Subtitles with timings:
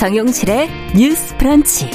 [0.00, 1.90] 정용실의 뉴스 프런치.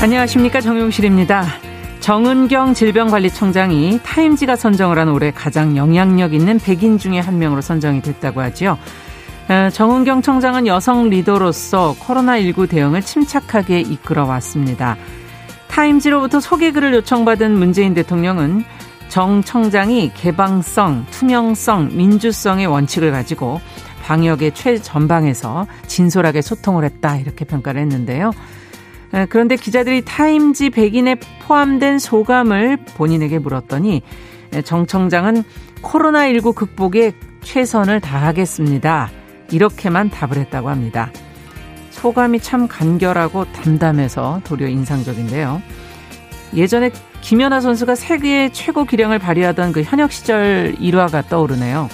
[0.00, 0.62] 안녕하십니까.
[0.62, 1.44] 정용실입니다.
[2.00, 8.40] 정은경 질병관리청장이 타임지가 선정을 한 올해 가장 영향력 있는 백인 중에 한 명으로 선정이 됐다고
[8.40, 8.78] 하죠.
[9.50, 14.96] 어, 정은경 청장은 여성 리더로서 코로나19 대응을 침착하게 이끌어 왔습니다.
[15.68, 18.64] 타임지로부터 소개글을 요청받은 문재인 대통령은
[19.08, 23.60] 정 청장이 개방성, 투명성, 민주성의 원칙을 가지고
[24.04, 28.32] 방역의 최전방에서 진솔하게 소통을 했다 이렇게 평가를 했는데요.
[29.30, 34.02] 그런데 기자들이 타임지 백인에 포함된 소감을 본인에게 물었더니
[34.64, 35.44] 정 청장은
[35.82, 37.12] 코로나19 극복에
[37.42, 39.10] 최선을 다하겠습니다.
[39.50, 41.10] 이렇게만 답을 했다고 합니다.
[41.90, 45.62] 소감이 참 간결하고 담담해서 도리어 인상적인데요.
[46.54, 51.88] 예전에 김연아 선수가 세계 최고 기량을 발휘하던 그 현역 시절 일화가 떠오르네요.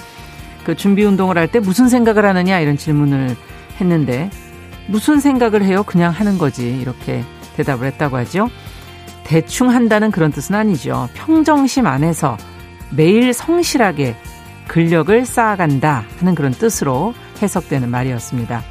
[0.63, 3.35] 그 준비 운동을 할 때 무슨 생각을 하느냐 이런 질문을
[3.79, 4.29] 했는데
[4.87, 5.83] 무슨 생각을 해요?
[5.83, 6.79] 그냥 하는 거지.
[6.79, 7.23] 이렇게
[7.57, 8.49] 대답을 했다고 하죠.
[9.23, 11.09] 대충 한다는 그런 뜻은 아니죠.
[11.15, 12.37] 평정심 안에서
[12.91, 14.15] 매일 성실하게
[14.67, 18.63] 근력을 쌓아간다 하는 그런 뜻으로 해석되는 말이었습니다.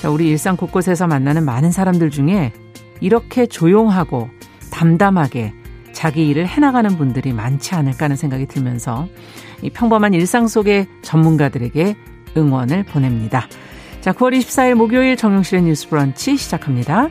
[0.00, 2.52] 자, 우리 일상 곳곳에서 만나는 많은 사람들 중에
[3.00, 4.30] 이렇게 조용하고
[4.78, 5.52] 담담하게
[5.92, 9.08] 자기 일을 해나가는 분들이 많지 않을까 하는 생각이 들면서
[9.60, 11.96] 이 평범한 일상 속의 전문가들에게
[12.36, 13.48] 응원을 보냅니다.
[14.00, 17.08] 자, 9월 24일 목요일 정용실의 뉴스 브런치 시작합니다.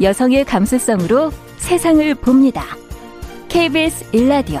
[0.00, 2.64] 여성의 감수성으로 세상을 봅니다.
[3.50, 4.60] KBS 일라디오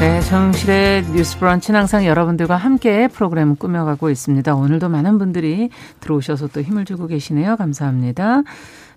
[0.00, 4.54] 네, 정실의 뉴스 브런치는 항상 여러분들과 함께 프로그램 꾸며가고 있습니다.
[4.54, 7.56] 오늘도 많은 분들이 들어오셔서 또 힘을 주고 계시네요.
[7.56, 8.42] 감사합니다.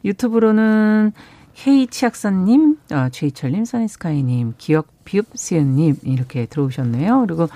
[0.03, 1.13] 유튜브로는
[1.53, 7.25] K치약선님, 어, 최희철님, 써니스카이님, 기억 비읍시은님 이렇게 들어오셨네요.
[7.25, 7.47] 그리고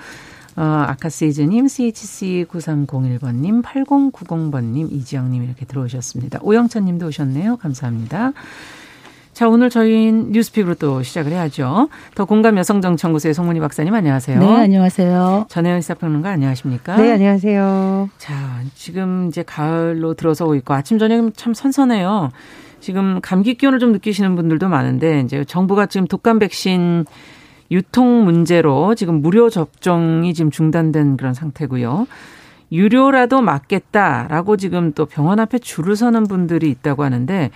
[0.56, 6.40] 어, 아카세이즈님, CHC9301번님, 8090번님, 이지영님 이렇게 들어오셨습니다.
[6.42, 7.56] 오영찬님도 오셨네요.
[7.56, 8.32] 감사합니다.
[9.32, 11.88] 자, 오늘 저희 뉴스픽으로 또 시작을 해야죠.
[12.14, 14.38] 더 공감 여성정연구소의 송문희 박사님 안녕하세요.
[14.38, 15.46] 네, 안녕하세요.
[15.48, 16.96] 전혜연 시사평론가 안녕하십니까?
[16.96, 18.10] 네, 안녕하세요.
[18.18, 18.34] 자,
[18.74, 22.30] 지금 이제 가을로 들어서고 있고 아침 저녁 참 선선해요.
[22.80, 27.06] 지금 감기 기운을 좀 느끼시는 분들도 많은데 이제 정부가 지금 독감 백신
[27.70, 32.06] 유통 문제로 지금 무료 접종이 지금 중단된 그런 상태고요.
[32.70, 37.50] 유료라도 맞겠다라고 지금 또 병원 앞에 줄을 서는 분들이 있다고 하는데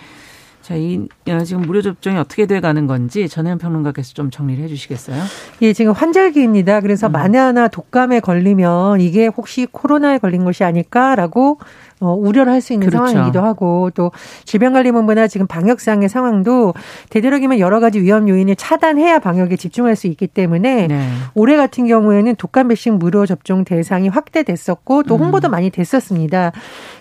[0.66, 4.66] 자, 이 어, 지금 무료 접종이 어떻게 돼 가는 건지 전혜연 평론가께서 좀 정리를 해
[4.66, 5.22] 주시겠어요?
[5.62, 6.80] 예, 지금 환절기입니다.
[6.80, 7.12] 그래서 음.
[7.12, 11.60] 만에 하나 독감에 걸리면 이게 혹시 코로나에 걸린 것이 아닐까라고
[12.00, 13.06] 어, 우려를 할 수 있는 그렇죠.
[13.06, 14.10] 상황이기도 하고 또
[14.44, 16.74] 질병관리본부나 지금 방역상의 상황도
[17.10, 21.08] 되도록이면 여러 가지 위험 요인을 차단해야 방역에 집중할 수 있기 때문에 네.
[21.34, 25.20] 올해 같은 경우에는 독감 백신 무료 접종 대상이 확대됐었고 또 음.
[25.20, 25.50] 홍보도 음.
[25.52, 26.52] 많이 됐었습니다.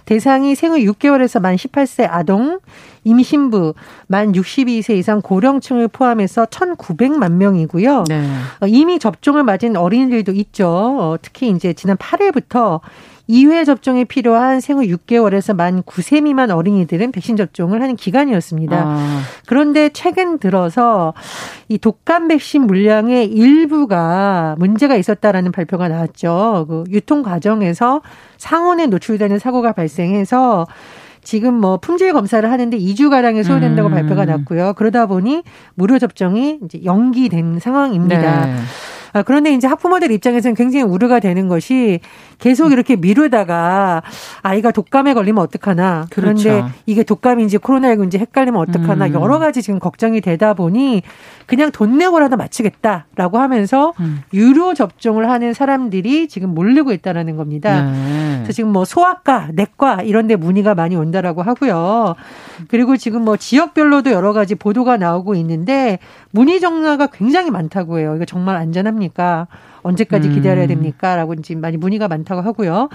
[0.06, 2.60] 대상이 생후 6개월에서 만 18세 아동,
[3.04, 3.74] 임신부,
[4.08, 8.04] 만 62세 이상 고령층을 포함해서 1,900만 명이고요.
[8.08, 8.28] 네.
[8.62, 10.68] 어, 이미 접종을 맞은 어린이들도 있죠.
[10.68, 12.82] 어, 특히 이제 지난 8일부터
[13.30, 18.78] 2회 접종이 필요한 생후 6개월에서 만 9세 미만 어린이들은 백신 접종을 하는 기간이었습니다.
[18.78, 19.22] 아.
[19.48, 21.14] 그런데 최근 들어서
[21.68, 26.66] 이 독감 백신 물량의 일부가 문제가 있었다라는 발표가 나왔죠.
[26.70, 28.02] 그 유통 과정에서
[28.38, 30.68] 상온에 노출되는 사고가 발생해서
[31.26, 33.94] 지금 뭐 품질 검사를 하는데 2주가량이 소요된다고 음.
[33.94, 34.74] 발표가 났고요.
[34.74, 35.42] 그러다 보니
[35.74, 38.46] 무료 접종이 이제 연기된 상황입니다.
[38.46, 38.56] 네.
[39.16, 42.02] 아, 그런데 이제 학부모들 입장에서는 굉장히 우려가 되는 것이
[42.38, 44.04] 계속 이렇게 미루다가
[44.42, 46.06] 아이가 독감에 걸리면 어떡하나.
[46.10, 46.70] 그런데 그렇죠.
[46.86, 49.06] 이게 독감인지 코로나19인지 헷갈리면 어떡하나.
[49.06, 49.14] 음.
[49.14, 51.02] 여러 가지 지금 걱정이 되다 보니
[51.46, 54.22] 그냥 돈 내고라도 맞추겠다라고 하면서 음.
[54.34, 57.84] 유료 접종을 하는 사람들이 지금 몰리고 있다라는 겁니다.
[57.84, 58.25] 네.
[58.46, 62.16] 그래서 지금 뭐 소아과, 내과 이런 데 문의가 많이 온다라고 하고요.
[62.68, 66.00] 그리고 지금 뭐 지역별로도 여러 가지 보도가 나오고 있는데
[66.32, 68.16] 문의 정화가 굉장히 많다고 해요.
[68.16, 69.48] 이거 정말 안전합니까?
[69.82, 70.68] 언제까지 기다려야 음.
[70.70, 71.16] 됩니까?
[71.16, 72.90] 라고 지금 많이 문의가 많다고 하고요.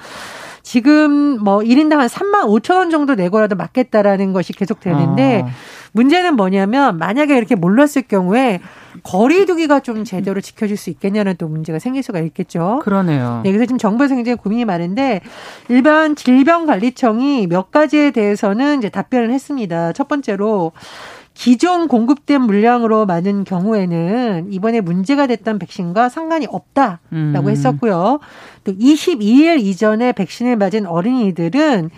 [0.63, 5.51] 지금 뭐 1인당 한 3만 5천 원 정도 내고라도 맞겠다라는 것이 계속 되는데 아.
[5.93, 8.61] 문제는 뭐냐면 만약에 이렇게 몰랐을 경우에
[9.03, 12.81] 거리두기가 좀 제대로 지켜질 수 있겠냐는 또 문제가 생길 수가 있겠죠.
[12.83, 13.41] 그러네요.
[13.45, 15.21] 네, 그래서 지금 정부에서 굉장히 고민이 많은데
[15.69, 19.93] 일반 질병관리청이 몇 가지에 대해서는 이제 답변을 했습니다.
[19.93, 20.73] 첫 번째로
[21.35, 27.49] 기존 공급된 물량으로 많은 경우에는 이번에 문제가 됐던 백신과 상관이 없다라고 음.
[27.49, 28.21] 했었고요.
[28.65, 31.91] 또 22일 이전에 백신을 맞은 어린이들은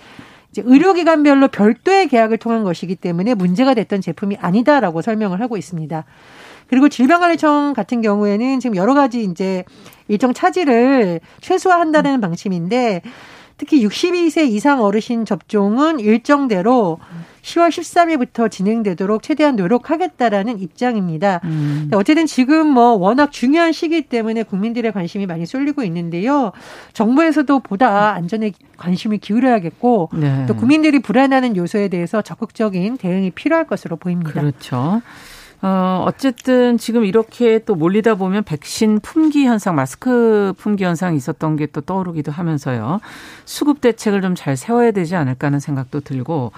[0.53, 6.05] 이제 의료기관별로 별도의 계약을 통한 것이기 때문에 문제가 됐던 제품이 아니다라고 설명을 하고 있습니다.
[6.73, 9.63] 그리고 질병관리청 같은 경우에는 지금 여러 가지 이제
[10.09, 13.03] 일정 차질을 최소화한다는 방침인데
[13.59, 16.99] 특히 62세 이상 어르신 접종은 일정대로
[17.43, 21.43] 10월 13일부터 진행되도록 최대한 노력하겠다라는 입장입니다.
[21.45, 21.91] 음.
[21.93, 26.53] 어쨌든 지금 뭐 워낙 중요한 시기 때문에 국민들의 관심이 많이 쏠리고 있는데요.
[26.95, 30.47] 정부에서도 보다 안전에 관심을 기울여야겠고 네.
[30.47, 34.41] 또 국민들이 불안하는 요소에 대해서 적극적인 대응이 필요할 것으로 보입니다.
[34.41, 35.03] 그렇죠.
[35.65, 41.67] 어, 어쨌든 지금 이렇게 또 몰리다 보면 백신 품귀 현상, 마스크 품귀 현상이 있었던 게
[41.73, 43.01] 또 떠오르기도 하면서요.
[43.45, 46.51] 수급 대책을 좀 잘 세워야 되지 않을까 하는 생각도 들고,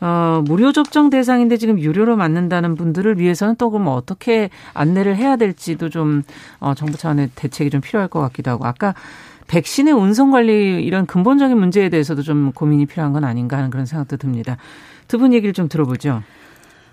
[0.00, 5.88] 어, 무료 접종 대상인데 지금 유료로 맞는다는 분들을 위해서는 또 그럼 어떻게 안내를 해야 될지도
[5.88, 6.22] 좀,
[6.58, 8.94] 어, 정부 차원의 대책이 좀 필요할 것 같기도 하고, 아까
[9.46, 14.16] 백신의 운송 관리 이런 근본적인 문제에 대해서도 좀 고민이 필요한 건 아닌가 하는 그런 생각도
[14.16, 14.56] 듭니다.
[15.08, 16.22] 두 분 얘기를 좀 들어보죠.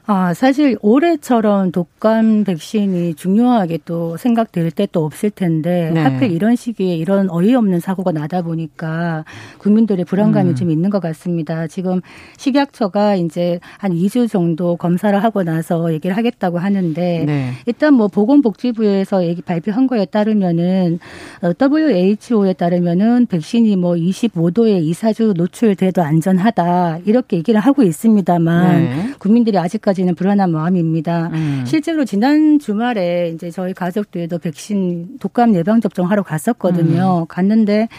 [0.10, 6.00] 아, 사실 올해처럼 독감 백신이 중요하게 또 생각될 때도 없을 텐데 네.
[6.00, 9.26] 하필 이런 시기에 이런 어이없는 사고가 나다 보니까
[9.58, 10.56] 국민들의 불안감이 음.
[10.56, 11.68] 좀 있는 것 같습니다.
[11.68, 12.00] 지금
[12.38, 17.52] 식약처가 이제 한 2주 정도 검사를 하고 나서 얘기를 하겠다고 하는데 네.
[17.66, 21.00] 일단 뭐 보건복지부에서 얘기 발표한 거에 따르면은
[21.42, 29.10] 어, WHO에 따르면은 백신이 뭐 25도에 2, 4주 노출돼도 안전하다 이렇게 얘기를 하고 있습니다만 네.
[29.20, 31.32] 국민들이 아직까지 아직까지는 불안한 마음입니다.
[31.34, 31.64] 음.
[31.66, 37.22] 실제로 지난 주말에 이제 저희 가족들도 백신 독감 예방 접종하러 갔었거든요.
[37.22, 37.26] 음.
[37.28, 37.90] 갔는데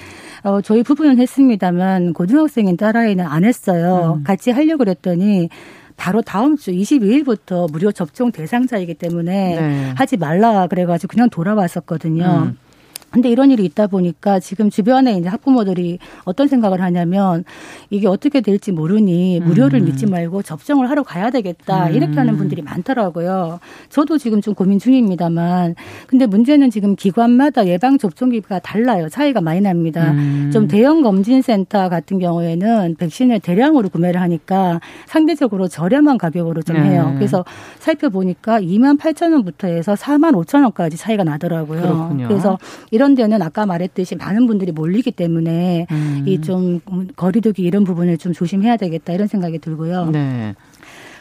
[0.45, 4.19] 어 저희 부부는 했습니다만 고등학생인 딸아이는 안 했어요.
[4.19, 4.25] 음.
[4.25, 5.49] 같이 하려고 그랬더니
[5.97, 9.93] 바로 다음 주 22일부터 무료 접종 대상자이기 때문에 네.
[9.97, 12.25] 하지 말라 그래가지고 그냥 돌아왔었거든요.
[12.47, 12.68] 음.
[13.11, 17.45] 근데 이런 일이 있다 보니까 지금 주변에 이제 학부모들이 어떤 생각을 하냐면
[17.91, 19.87] 이게 어떻게 될지 모르니 무료를 음.
[19.87, 21.95] 믿지 말고 접종을 하러 가야 되겠다 음.
[21.95, 23.61] 이렇게 하는 분들이 많더라고요.
[23.89, 25.75] 저도 지금 좀 고민 중입니다만
[26.07, 29.09] 근데 문제는 지금 기관마다 예방 접종기가 달라요.
[29.09, 30.13] 차이가 많이 납니다.
[30.13, 30.51] 음.
[30.53, 37.09] 좀 대형 검진센터 같은 경우에는 백신을 대량으로 구매를 하니까 상대적으로 저렴한 가격으로 좀 해요.
[37.11, 37.15] 네.
[37.15, 37.45] 그래서
[37.79, 41.81] 살펴보니까 2만 8천 원부터 해서 4만 5천 원까지 차이가 나더라고요.
[41.81, 42.29] 그렇군요.
[42.29, 42.59] 그래서
[42.99, 46.25] 이런 데는 아까 말했듯이 많은 분들이 몰리기 때문에 음.
[46.27, 46.81] 이좀
[47.15, 50.07] 거리두기 이런 부분을 좀 조심해야 되겠다 이런 생각이 들고요.
[50.07, 50.57] 네.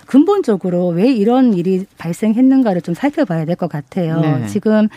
[0.07, 4.19] 근본적으로 왜 이런 일이 발생했는가를 좀 살펴봐야 될 것 같아요.
[4.19, 4.45] 네.
[4.47, 4.87] 지금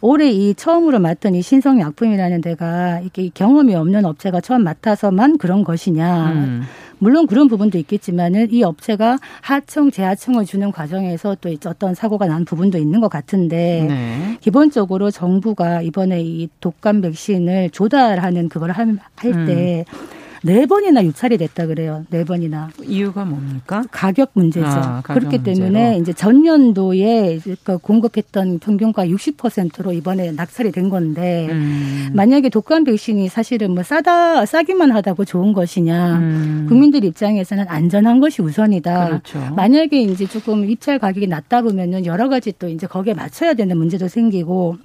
[0.00, 6.32] 올해 이 처음으로 맡은 이 신성약품이라는 데가 이게 경험이 없는 업체가 처음 맡아서만 그런 것이냐.
[6.32, 6.62] 음.
[6.98, 12.78] 물론 그런 부분도 있겠지만은 이 업체가 하청, 재하청을 주는 과정에서 또 어떤 사고가 난 부분도
[12.78, 14.38] 있는 것 같은데 네.
[14.40, 20.23] 기본적으로 정부가 이번에 이 독감 백신을 조달하는 그걸 할때 음.
[20.44, 22.04] 네 번이나 유찰이 됐다 그래요.
[22.10, 22.68] 네 번이나.
[22.84, 23.82] 이유가 뭡니까?
[23.90, 24.66] 가격 문제죠.
[24.66, 25.56] 아, 가격 그렇기 문제로.
[25.56, 32.10] 때문에 이제 전년도에 그 공급했던 평균가 60%로 이번에 낙찰이 된 건데 음.
[32.12, 36.66] 만약에 독감 백신이 사실은 뭐 싸다 싸기만 하다고 좋은 것이냐 음.
[36.68, 39.06] 국민들 입장에서는 안전한 것이 우선이다.
[39.06, 39.38] 그렇죠.
[39.56, 44.06] 만약에 이제 조금 입찰 가격이 낮다 보면은 여러 가지 또 이제 거기에 맞춰야 되는 문제도
[44.08, 44.76] 생기고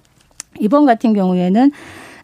[0.62, 1.72] 이번 같은 경우에는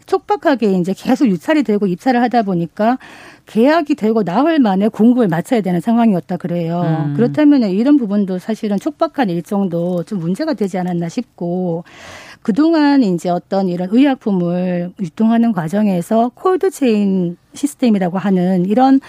[0.05, 2.97] 촉박하게 이제 계속 유찰이 되고 입찰을 하다 보니까
[3.45, 7.05] 계약이 되고 나흘 만에 공급을 마쳐야 되는 상황이었다 그래요.
[7.07, 7.13] 음.
[7.15, 11.83] 그렇다면 이런 부분도 사실은 촉박한 일정도 좀 문제가 되지 않았나 싶고
[12.41, 18.99] 그동안 이제 어떤 이런 의약품을 유통하는 과정에서 콜드체인 시스템이라고 하는 이런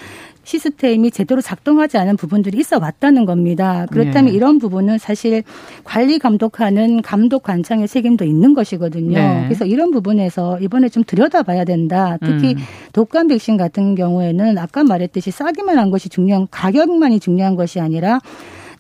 [0.47, 3.85] 시스템이 제대로 작동하지 않은 부분들이 있어 왔다는 겁니다.
[3.91, 4.33] 그렇다면 네.
[4.33, 5.43] 이런 부분은 사실
[5.83, 9.19] 관리 감독하는 감독 관장의 책임도 있는 것이거든요.
[9.19, 9.45] 네.
[9.45, 12.17] 그래서 이런 부분에서 이번에 좀 들여다봐야 된다.
[12.25, 12.59] 특히 음.
[12.93, 18.21] 독감 백신 같은 경우에는 아까 말했듯이 싸기만 한 것이 중요한 가격만이 중요한 것이 아니라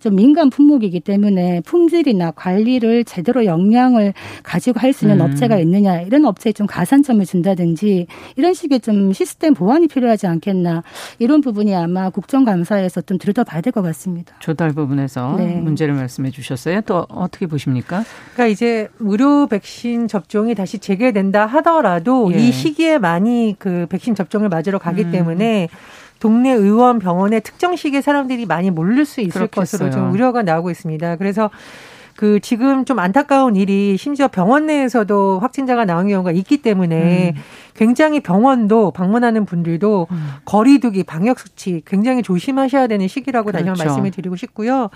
[0.00, 5.26] 좀 민감 품목이기 때문에 품질이나 관리를 제대로 역량을 가지고 할 수 있는 음.
[5.26, 10.82] 업체가 있느냐 이런 업체에 좀 가산점을 준다든지 이런 식의 좀 시스템 보완이 필요하지 않겠나
[11.18, 14.34] 이런 부분이 아마 국정감사에서 좀 들여다봐야 될 것 같습니다.
[14.38, 15.56] 조달 부분에서 네.
[15.56, 16.80] 문제를 말씀해 주셨어요.
[16.82, 18.04] 또 어떻게 보십니까?
[18.32, 22.38] 그러니까 이제 무료 백신 접종이 다시 재개된다 하더라도 예.
[22.38, 25.10] 이 시기에 많이 그 백신 접종을 맞으러 가기 음.
[25.10, 25.68] 때문에
[26.18, 29.60] 동네 의원 병원에 특정 시기에 사람들이 많이 몰릴 수 있을 그렇겠어요.
[29.62, 31.16] 것으로 좀 우려가 나오고 있습니다.
[31.16, 31.50] 그래서
[32.16, 37.42] 그 지금 좀 안타까운 일이 심지어 병원 내에서도 확진자가 나온 경우가 있기 때문에 음.
[37.74, 40.28] 굉장히 병원도 방문하는 분들도 음.
[40.46, 43.58] 거리두기 방역 수치 굉장히 조심하셔야 되는 시기라고 그렇죠.
[43.58, 44.88] 다시 한번 말씀을 드리고 싶고요.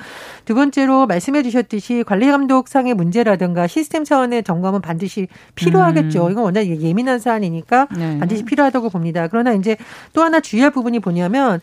[0.46, 6.26] 두 번째로 말씀해 주셨듯이 관리 감독상의 문제라든가 시스템 차원의 점검은 반드시 필요하겠죠.
[6.26, 6.32] 음.
[6.32, 8.18] 이건 워낙 예민한 사안이니까 네.
[8.18, 9.28] 반드시 필요하다고 봅니다.
[9.28, 9.76] 그러나 이제
[10.14, 11.60] 또 하나 주의할 부분이 뭐냐면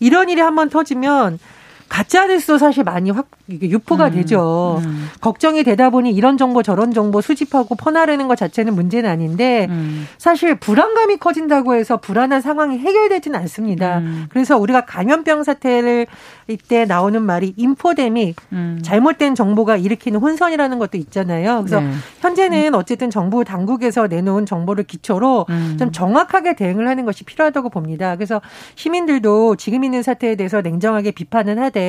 [0.00, 1.38] 이런 일이 한번 터지면
[1.88, 4.80] 가짜 뉴스도 사실 많이 확 이게 유포가 음, 되죠.
[4.84, 5.08] 음.
[5.20, 10.06] 걱정이 되다 보니 이런 정보 저런 정보 수집하고 퍼나르는 것 자체는 문제는 아닌데 음.
[10.18, 13.98] 사실 불안감이 커진다고 해서 불안한 상황이 해결되지는 않습니다.
[13.98, 14.26] 음.
[14.30, 16.06] 그래서 우리가 감염병 사태를
[16.48, 18.80] 이때 나오는 말이 인포데믹 음.
[18.82, 21.58] 잘못된 정보가 일으키는 혼선이라는 것도 있잖아요.
[21.58, 21.90] 그래서 네.
[22.20, 25.76] 현재는 어쨌든 정부 당국에서 내놓은 정보를 기초로 음.
[25.78, 28.16] 좀 정확하게 대응을 하는 것이 필요하다고 봅니다.
[28.16, 28.40] 그래서
[28.74, 31.83] 시민들도 지금 있는 사태에 대해서 냉정하게 비판은 하되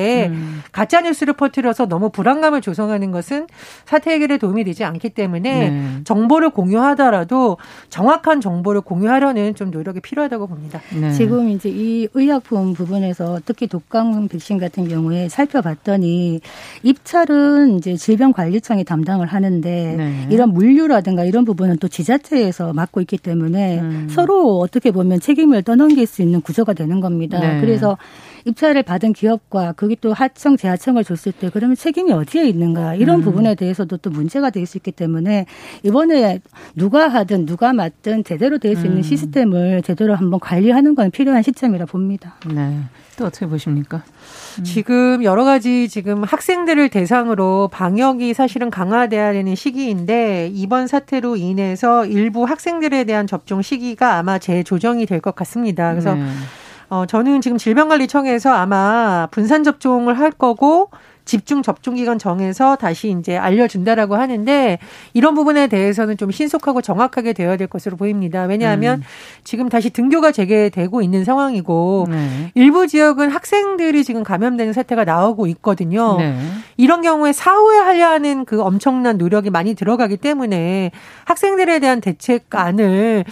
[0.72, 3.46] 가짜 뉴스를 퍼뜨려서 너무 불안감을 조성하는 것은
[3.84, 6.00] 사태 해결에 도움이 되지 않기 때문에 네.
[6.04, 7.56] 정보를 공유하더라도
[7.88, 10.80] 정확한 정보를 공유하려는 좀 노력이 필요하다고 봅니다.
[10.98, 11.12] 네.
[11.12, 16.40] 지금 이제 이 의약품 부분에서 특히 독감 백신 같은 경우에 살펴봤더니
[16.82, 20.28] 입찰은 이제 질병관리청이 담당을 하는데 네.
[20.30, 24.08] 이런 물류라든가 이런 부분은 또 지자체에서 맡고 있기 때문에 음.
[24.10, 27.38] 서로 어떻게 보면 책임을 떠넘길 수 있는 구조가 되는 겁니다.
[27.40, 27.60] 네.
[27.60, 27.96] 그래서
[28.46, 33.22] 입찰을 받은 기업과 그게 또 하청, 재하청을 줬을 때 그러면 책임이 어디에 있는가 이런 음.
[33.24, 35.46] 부분에 대해서도 또 문제가 될 수 있기 때문에
[35.84, 36.40] 이번에
[36.74, 39.02] 누가 하든 누가 맡든 제대로 될 수 있는 음.
[39.02, 42.34] 시스템을 제대로 한번 관리하는 건 필요한 시점이라 봅니다.
[42.52, 42.80] 네.
[43.16, 44.02] 또 어떻게 보십니까?
[44.58, 44.64] 음.
[44.64, 52.44] 지금 여러 가지 지금 학생들을 대상으로 방역이 사실은 강화돼야 되는 시기인데 이번 사태로 인해서 일부
[52.44, 55.90] 학생들에 대한 접종 시기가 아마 재조정이 될 것 같습니다.
[55.92, 56.26] 그래서 네.
[56.88, 60.90] 어, 저는 지금 질병관리청에서 아마 분산 접종을 할 거고
[61.26, 64.78] 집중 접종 기간 정해서 다시 이제 알려준다라고 하는데
[65.12, 68.44] 이런 부분에 대해서는 좀 신속하고 정확하게 되어야 될 것으로 보입니다.
[68.44, 69.04] 왜냐하면 음.
[69.44, 72.52] 지금 다시 등교가 재개되고 있는 상황이고 네.
[72.54, 76.16] 일부 지역은 학생들이 지금 감염되는 사태가 나오고 있거든요.
[76.18, 76.38] 네.
[76.76, 80.92] 이런 경우에 사후에 하려 하는 그 엄청난 노력이 많이 들어가기 때문에
[81.24, 83.24] 학생들에 대한 대책안을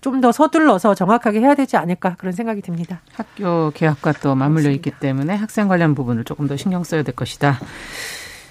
[0.00, 3.02] 좀 더 서둘러서 정확하게 해야 되지 않을까 그런 생각이 듭니다.
[3.12, 7.41] 학교 개학과 또 맞물려 있기 때문에 학생 관련 부분을 조금 더 신경 써야 될 것이다.
[7.42, 7.58] 있다.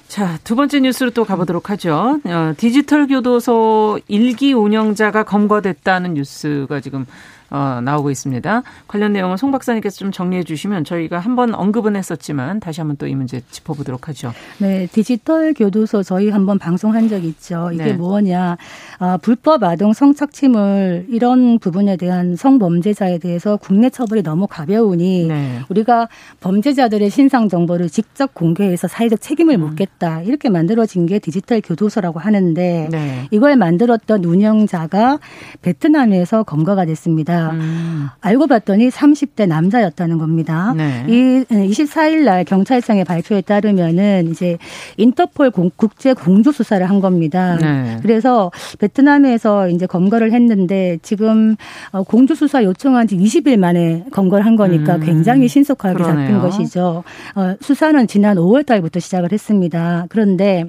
[0.10, 2.20] 자, 두 번째 뉴스로 또 가보도록 하죠.
[2.26, 7.06] 어, 디지털 교도소 일기 운영자가 검거됐다는 뉴스가 지금
[7.52, 8.64] 어, 나오고 있습니다.
[8.88, 13.16] 관련 내용은 송 박사님께서 좀 정리해 주시면 저희가 한번 언급은 했었지만 다시 한번 또 이
[13.16, 14.32] 문제 짚어보도록 하죠.
[14.60, 17.70] 네, 디지털 교도소 저희 한번 방송한 적 있죠.
[17.74, 17.94] 이게 네.
[17.94, 18.58] 뭐냐,
[19.00, 25.60] 아, 불법 아동 성착취물 이런 부분에 대한 성범죄자에 대해서 국내 처벌이 너무 가벼우니 네.
[25.68, 26.08] 우리가
[26.40, 29.62] 범죄자들의 신상 정보를 직접 공개해서 사회적 책임을 음.
[29.62, 33.28] 묻겠다 이렇게 만들어진 게 디지털 교도소라고 하는데 네.
[33.32, 35.20] 이걸 만들었던 운영자가
[35.62, 37.41] 베트남에서 검거가 됐습니다.
[37.50, 38.08] 음.
[38.22, 40.74] 알고 봤더니 30대 남자였다는 겁니다.
[40.76, 41.06] 네.
[41.08, 44.58] 이 24일 날 경찰청의 발표에 따르면은 이제
[44.98, 47.58] 인터폴 공, 국제 공조 수사를 한 겁니다.
[47.60, 47.98] 네.
[48.02, 51.56] 그래서 베트남에서 이제 검거를 했는데 지금
[51.92, 55.02] 어, 공조 수사 요청한 지 20일 만에 검거를 한 거니까 음.
[55.02, 56.28] 굉장히 신속하게 그러네요.
[56.28, 57.04] 잡힌 것이죠.
[57.36, 60.06] 어, 수사는 지난 5월 달부터 시작을 했습니다.
[60.10, 60.66] 그런데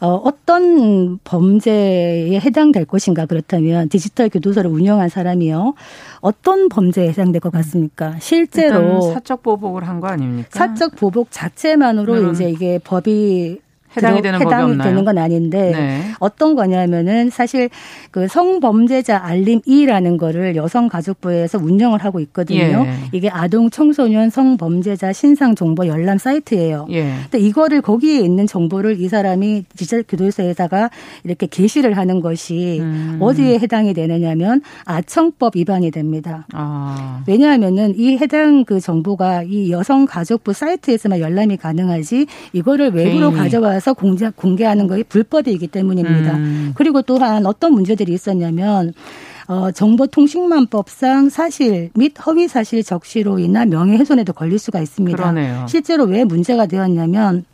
[0.00, 5.74] 어, 어떤 범죄에 해당될 것인가 그렇다면 디지털 교도소를 운영한 사람이요
[6.20, 8.16] 어떤 범죄에 해당될 것 같습니까?
[8.18, 10.48] 실제로 사적 보복을 한 거 아닙니까?
[10.50, 13.60] 사적 보복 자체만으로 이제 이게 법이
[13.96, 14.78] 해당이 되는 해당이?
[14.78, 16.02] 되는 건 아닌데 네.
[16.20, 17.68] 어떤 거냐면은 사실
[18.10, 22.84] 그 성범죄자 알림 이라는 거를 여성가족부에서 운영을 하고 있거든요.
[22.86, 22.92] 예.
[23.12, 26.86] 이게 아동 청소년 성범죄자 신상 정보 열람 사이트예요.
[26.90, 27.14] 예.
[27.22, 30.90] 근데 이거를 거기에 있는 정보를 이 사람이 디지털 교도소에다가
[31.24, 33.18] 이렇게 게시를 하는 것이 음.
[33.20, 36.46] 어디에 해당이 되느냐면 아청법 위반이 됩니다.
[36.52, 37.22] 아.
[37.26, 44.30] 왜냐하면은 이 해당 그 정보가 이 여성가족부 사이트에서만 열람이 가능하지 이거를 외부로 가져와 들어가서 공개,
[44.30, 46.36] 공개하는 것이 불법이기 때문입니다.
[46.36, 46.72] 음.
[46.76, 48.92] 그리고 또한 어떤 문제들이 있었냐면
[49.48, 55.16] 어, 정보통신망법상 사실 및 허위 사실 적시로 인한 명예훼손에도 걸릴 수가 있습니다.
[55.16, 55.66] 그러네요.
[55.68, 57.44] 실제로 왜 문제가 되었냐면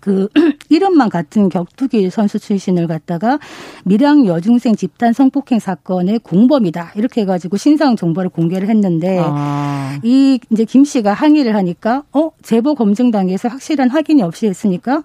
[0.00, 0.28] 그
[0.70, 3.38] 이름만 같은 격투기 선수 출신을 갖다가
[3.84, 9.98] 밀양 여중생 집단 성폭행 사건의 공범이다 이렇게 해가지고 신상 정보를 공개를 했는데 아.
[10.02, 15.02] 이 이제 김 씨가 항의를 하니까 어 제보 검증 단계에서 확실한 확인이 없이 했으니까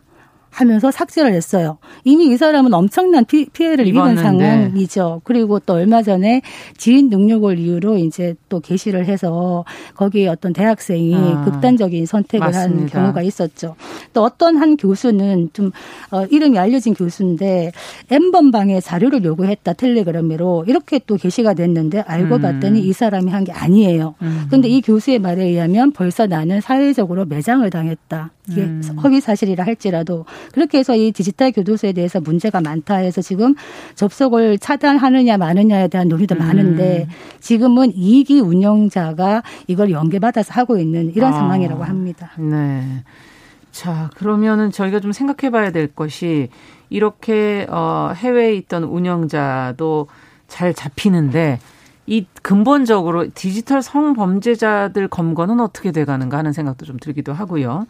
[0.49, 1.77] 하면서 삭제를 했어요.
[2.03, 5.21] 이미 이 사람은 엄청난 피, 해를 입은 상황이죠.
[5.23, 6.41] 그리고 또 얼마 전에
[6.77, 12.81] 지인 능력을 이유로 이제 또 게시를 해서 거기에 어떤 대학생이 아, 극단적인 선택을 맞습니다.
[12.81, 13.75] 한 경우가 있었죠.
[14.13, 15.71] 또 어떤 한 교수는 좀
[16.11, 17.71] 어, 이름이 알려진 교수인데
[18.09, 22.41] N번방에 자료를 요구했다 텔레그램으로 이렇게 또 게시가 됐는데 알고 음.
[22.41, 24.15] 봤더니 이 사람이 한 게 아니에요.
[24.47, 24.71] 그런데 음.
[24.71, 28.31] 이 교수의 말에 의하면 벌써 나는 사회적으로 매장을 당했다.
[28.49, 28.81] 이게 음.
[29.03, 33.55] 허위 사실이라 할지라도 그렇게 해서 이 디지털 교도소에 대해서 문제가 많다 해서 지금
[33.95, 36.39] 접속을 차단하느냐 마느냐에 대한 논의도 음.
[36.39, 37.07] 많은데
[37.39, 41.37] 지금은 이기 운영자가 이걸 연계받아서 하고 있는 이런 아.
[41.37, 42.31] 상황이라고 합니다.
[42.37, 43.03] 네.
[43.71, 46.49] 자, 그러면은 저희가 좀 생각해 봐야 될 것이
[46.89, 50.07] 이렇게 어 해외에 있던 운영자도
[50.47, 51.59] 잘 잡히는데
[52.07, 57.85] 이 근본적으로 디지털 성범죄자들 검거는 어떻게 돼 가는가 하는 생각도 좀 들기도 하고요.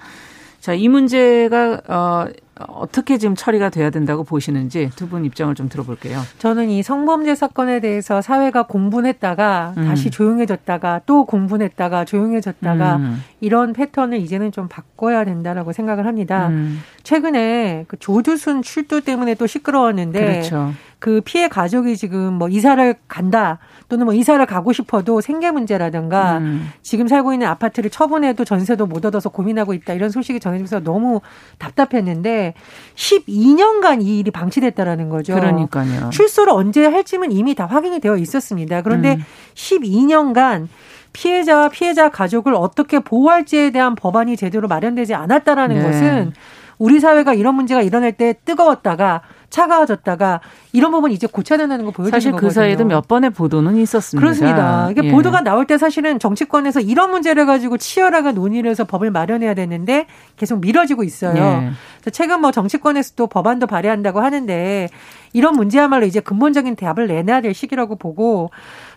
[0.67, 2.25] 자, 이 문제가 어
[2.67, 6.19] 어떻게 지금 처리가 돼야 된다고 보시는지 두 분 입장을 좀 들어볼게요.
[6.37, 9.85] 저는 이 성범죄 사건에 대해서 사회가 공분했다가 음.
[9.85, 13.23] 다시 조용해졌다가 또 공분했다가 조용해졌다가 음.
[13.39, 16.47] 이런 패턴을 이제는 좀 바꿔야 된다라고 생각을 합니다.
[16.49, 16.81] 음.
[17.03, 20.73] 최근에 그 조두순 출두 때문에 또 시끄러웠는데 그렇죠.
[20.99, 26.69] 그 피해 가족이 지금 뭐 이사를 간다 또는 뭐 이사를 가고 싶어도 생계 문제라든가 음.
[26.81, 31.21] 지금 살고 있는 아파트를 처분해도 전세도 못 얻어서 고민하고 있다 이런 소식이 전해지면서 너무
[31.59, 32.46] 답답했는데
[32.95, 35.35] 12년간 이 일이 방치됐다라는 거죠.
[35.35, 36.09] 그러니까요.
[36.11, 38.81] 출소를 언제 할지는 이미 다 확인이 되어 있었습니다.
[38.81, 39.23] 그런데 음.
[39.55, 40.67] 12년간
[41.13, 45.83] 피해자와 피해자 가족을 어떻게 보호할지에 대한 법안이 제대로 마련되지 않았다라는 네.
[45.83, 46.33] 것은
[46.77, 49.21] 우리 사회가 이런 문제가 일어날 때 뜨거웠다가
[49.57, 54.23] 차가워졌다가 이런 부분 이제 고쳐야 된다는 거 보여주는 사실 그 사이에도 몇 번의 보도는 있었습니다.
[54.23, 54.91] 그렇습니다.
[54.91, 55.11] 이게 예.
[55.11, 60.59] 보도가 나올 때 사실은 정치권에서 이런 문제를 가지고 치열하게 논의를 해서 법을 마련해야 되는데 계속
[60.59, 61.35] 미뤄지고 있어요.
[61.35, 61.71] 예.
[62.11, 64.89] 최근 뭐 정치권에서도 법안도 발의한다고 하는데
[65.33, 68.51] 이런 문제야말로 이제 근본적인 답을 내놔야 될 시기라고 보고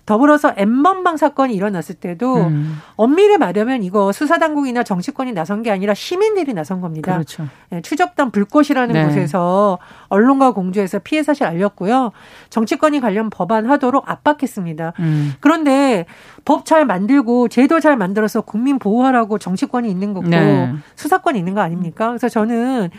[0.06, 2.80] 더불어서 엠번방 사건이 일어났을 때도 음.
[2.96, 7.12] 엄밀히 말하면 이거 수사당국이나 정치권이 나선 게 아니라 시민들이 나선 겁니다.
[7.12, 7.46] 그렇죠.
[7.68, 9.04] 네, 추적단 불꽃이라는 네.
[9.04, 12.12] 곳에서 언론과 공조해서 피해 사실 알렸고요.
[12.48, 14.94] 정치권이 관련 법안 하도록 압박했습니다.
[15.00, 15.34] 음.
[15.40, 16.06] 그런데
[16.44, 20.72] 법 잘 만들고 제도 잘 만들어서 국민 보호하라고 정치권이 있는 거고 네.
[20.94, 22.08] 수사권이 있는 거 아닙니까?
[22.08, 22.90] 그래서 저는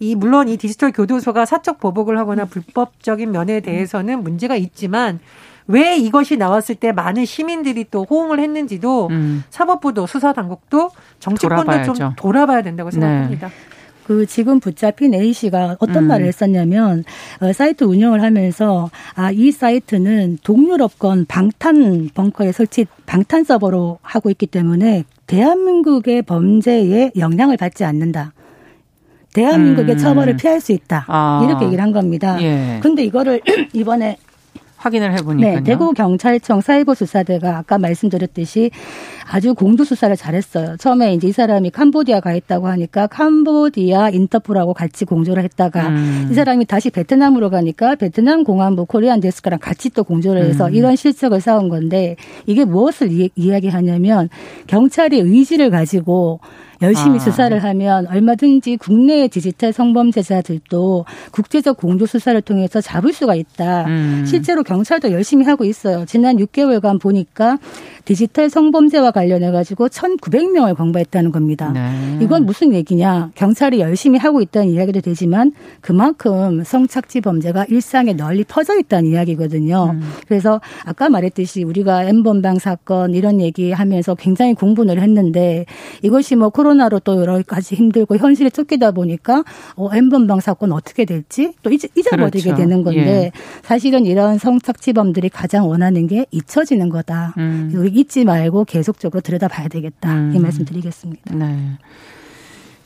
[0.00, 5.20] 이 물론 이 디지털 교도소가 사적 보복을 하거나 불법적인 면에 대해서는 문제가 있지만
[5.70, 9.44] 왜 이것이 나왔을 때 많은 시민들이 또 호응을 했는지도 음.
[9.50, 11.92] 사법부도 수사 당국도 정치권도 돌아봐야죠.
[11.94, 13.46] 좀 돌아봐야 된다고 생각합니다.
[13.48, 13.52] 네.
[14.04, 16.08] 그 지금 붙잡힌 A 씨가 어떤 음.
[16.08, 17.04] 말을 했었냐면
[17.40, 24.46] 어, 사이트 운영을 하면서 아 이 사이트는 동유럽권 방탄 벙커에 설치 방탄 서버로 하고 있기
[24.48, 28.32] 때문에 대한민국의 범죄에 영향을 받지 않는다.
[29.32, 29.98] 대한민국의 음.
[29.98, 31.04] 처벌을 피할 수 있다.
[31.06, 31.44] 아.
[31.46, 32.36] 이렇게 얘기를 한 겁니다.
[32.42, 32.80] 예.
[32.82, 33.40] 근데 이거를
[33.72, 34.16] 이번에
[34.80, 35.56] 확인을 해보니까요.
[35.56, 38.70] 네, 대구 경찰청 사이버 수사대가 아까 말씀드렸듯이
[39.30, 40.76] 아주 공조 수사를 잘했어요.
[40.78, 46.28] 처음에 이제 이 사람이 캄보디아 가 있다고 하니까 캄보디아 인터폴하고 같이 공조를 했다가 음.
[46.30, 50.74] 이 사람이 다시 베트남으로 가니까 베트남 공안부 코리안 데스크랑 같이 또 공조를 해서 음.
[50.74, 52.16] 이런 실적을 쌓은 건데
[52.46, 54.30] 이게 무엇을 이, 이야기하냐면
[54.66, 56.40] 경찰이 의지를 가지고
[56.82, 57.18] 열심히 아.
[57.18, 63.86] 수사를 하면 얼마든지 국내의 디지털 성범죄자들도 국제적 공조 수사를 통해서 잡을 수가 있다.
[63.86, 64.24] 음.
[64.26, 66.04] 실제로 경찰도 열심히 하고 있어요.
[66.06, 67.58] 지난 6개월간 보니까
[68.04, 71.70] 디지털 성범죄와 관련해 가지고 1,900명을 검거했다는 겁니다.
[71.72, 72.18] 네.
[72.22, 73.30] 이건 무슨 얘기냐?
[73.34, 79.90] 경찰이 열심히 하고 있다는 이야기도 되지만 그만큼 성착취 범죄가 일상에 널리 퍼져 있다는 이야기거든요.
[79.94, 80.02] 음.
[80.26, 85.66] 그래서 아까 말했듯이 우리가 엠번방 사건 이런 얘기하면서 굉장히 공분을 했는데
[86.02, 89.44] 이것이 뭐 코로나로 또 여러 가지 힘들고 현실에 쫓기다 보니까
[89.76, 92.56] 어 엠번방 사건 어떻게 될지 또 잊, 잊어버리게 그렇죠.
[92.56, 93.32] 되는 건데 예.
[93.62, 97.34] 사실은 이런 성착취범들이 가장 원하는 게 잊혀지는 거다.
[97.38, 97.70] 음.
[97.96, 100.12] 잊지 말고 계속적으로 들여다봐야 되겠다.
[100.12, 100.32] 음.
[100.34, 101.34] 이 말씀 드리겠습니다.
[101.34, 101.78] 네.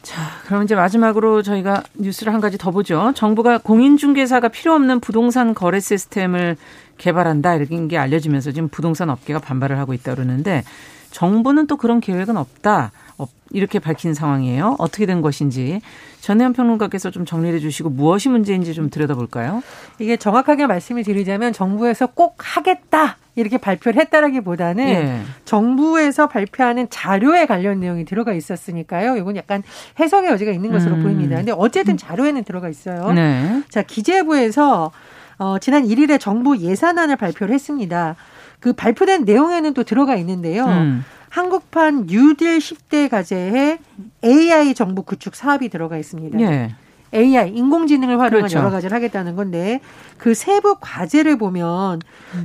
[0.03, 3.13] 자, 그럼 이제 마지막으로 저희가 뉴스를 한 가지 더 보죠.
[3.15, 6.57] 정부가 공인중개사가 필요 없는 부동산 거래 시스템을
[6.99, 10.63] 개발한다 이런 게 알려지면서 지금 부동산 업계가 반발을 하고 있다 그러는데
[11.11, 12.93] 정부는 또 그런 계획은 없다.
[13.51, 14.75] 이렇게 밝힌 상황이에요.
[14.79, 15.81] 어떻게 된 것인지
[16.21, 19.63] 전혜연 평론가께서 좀 정리해 주시고 무엇이 문제인지 좀 들여다볼까요?
[20.01, 25.21] 이게 정확하게 말씀을 드리자면 정부에서 꼭 하겠다 이렇게 발표를 했다라기보다는 예.
[25.45, 29.17] 정부에서 발표하는 자료에 관련 내용이 들어가 있었으니까요.
[29.17, 29.63] 이건 약간
[29.99, 31.03] 해석의 여지가 있는 것으로 음.
[31.03, 31.37] 보입니다.
[31.37, 33.13] 근데 어쨌든 자료에는 들어가 있어요.
[33.13, 33.63] 네.
[33.69, 34.93] 자 기재부에서
[35.39, 38.15] 어, 지난 1일에 정부 예산안을 발표를 했습니다.
[38.61, 40.65] 그 발표된 내용에는 또 들어가 있는데요.
[40.67, 41.05] 음.
[41.29, 43.79] 한국판 뉴딜 10대 과제에
[44.25, 46.41] AI 정부 구축 사업이 들어가 있습니다.
[46.41, 46.75] 예.
[47.15, 48.59] AI 인공지능을 활용한 그렇죠.
[48.59, 49.81] 여러 가지를 하겠다는 건데
[50.19, 52.01] 그 세부 과제를 보면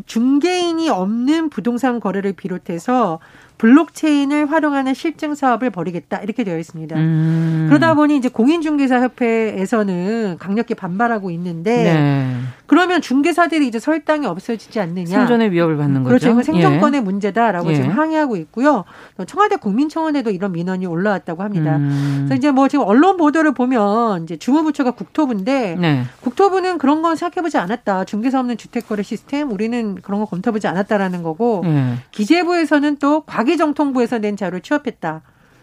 [0.05, 3.19] 중개인이 없는 부동산 거래를 비롯해서
[3.59, 6.95] 블록체인을 활용하는 실증 사업을 벌이겠다 이렇게 되어 있습니다.
[6.95, 7.65] 음.
[7.67, 12.35] 그러다 보니 이제 공인중개사 협회에서는 강력히 반발하고 있는데 네.
[12.67, 15.07] 그러면 중개사들이 이제 설당이 없어지지 않느냐?
[15.07, 16.09] 생존의 위협을 받는 거죠.
[16.09, 16.29] 그렇죠.
[16.29, 17.03] 이건 생존권의 예.
[17.03, 17.75] 문제다라고 예.
[17.75, 18.85] 지금 항의하고 있고요.
[19.27, 21.75] 청와대 국민청원에도 이런 민원이 올라왔다고 합니다.
[21.77, 22.25] 음.
[22.27, 26.03] 그래서 이제 뭐 지금 언론 보도를 보면 이제 주무부처가 국토부인데 네.
[26.21, 28.05] 국토부는 그런 건 생각해보지 않았다.
[28.05, 31.95] 중개사 없는 주택거래 시스템 우리는 그런 거 검토해보지 않았다라는 거고 예.
[32.11, 35.21] 기재부에서는 또 과기 정통부에서 낸 자료를 취합했다.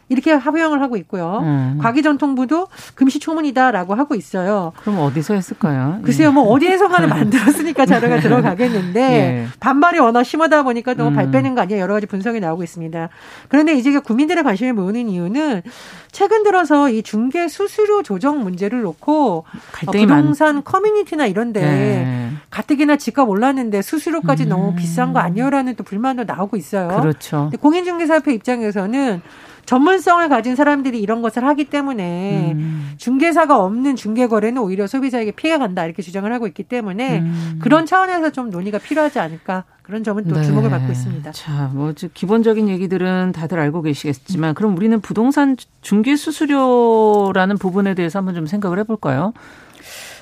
[0.08, 1.40] 이렇게 합의형을 하고 있고요.
[1.42, 1.78] 음.
[1.80, 4.72] 과기전통부도 금시초문이다라고 하고 있어요.
[4.80, 5.98] 그럼 어디서 했을까요?
[6.02, 9.46] 글쎄요, 뭐 어디에서만을 만들었으니까 자료가 들어가겠는데 예.
[9.58, 11.14] 반발이 워낙 심하다 보니까 너무 음.
[11.14, 13.08] 발 빼는 거 아니야 여러 가지 분석이 나오고 있습니다.
[13.48, 15.62] 그런데 이제 국민들의 관심을 모으는 이유는
[16.12, 19.44] 최근 들어서 이 중개 수수료 조정 문제를 놓고
[19.86, 20.64] 어, 부동산 많...
[20.64, 22.30] 커뮤니티나 이런데 네.
[22.50, 24.48] 가뜩이나 집값 올랐는데 수수료까지 음.
[24.50, 26.88] 너무 비싼 거 아니요라는 또 불만도 나오고 있어요.
[27.00, 27.50] 그렇죠.
[27.60, 29.20] 공인중개사협회 입장에서는
[29.66, 32.94] 전문성을 가진 사람들이 이런 것을 하기 때문에 음.
[32.96, 37.58] 중개사가 없는 중개 거래는 오히려 소비자에게 피해가 간다 이렇게 주장을 하고 있기 때문에 음.
[37.60, 40.42] 그런 차원에서 좀 논의가 필요하지 않을까 그런 점은 또 네.
[40.42, 41.30] 주목을 받고 있습니다.
[41.32, 48.34] 자, 뭐 기본적인 얘기들은 다들 알고 계시겠지만 그럼 우리는 부동산 중개 수수료라는 부분에 대해서 한번
[48.34, 49.32] 좀 생각을 해볼까요?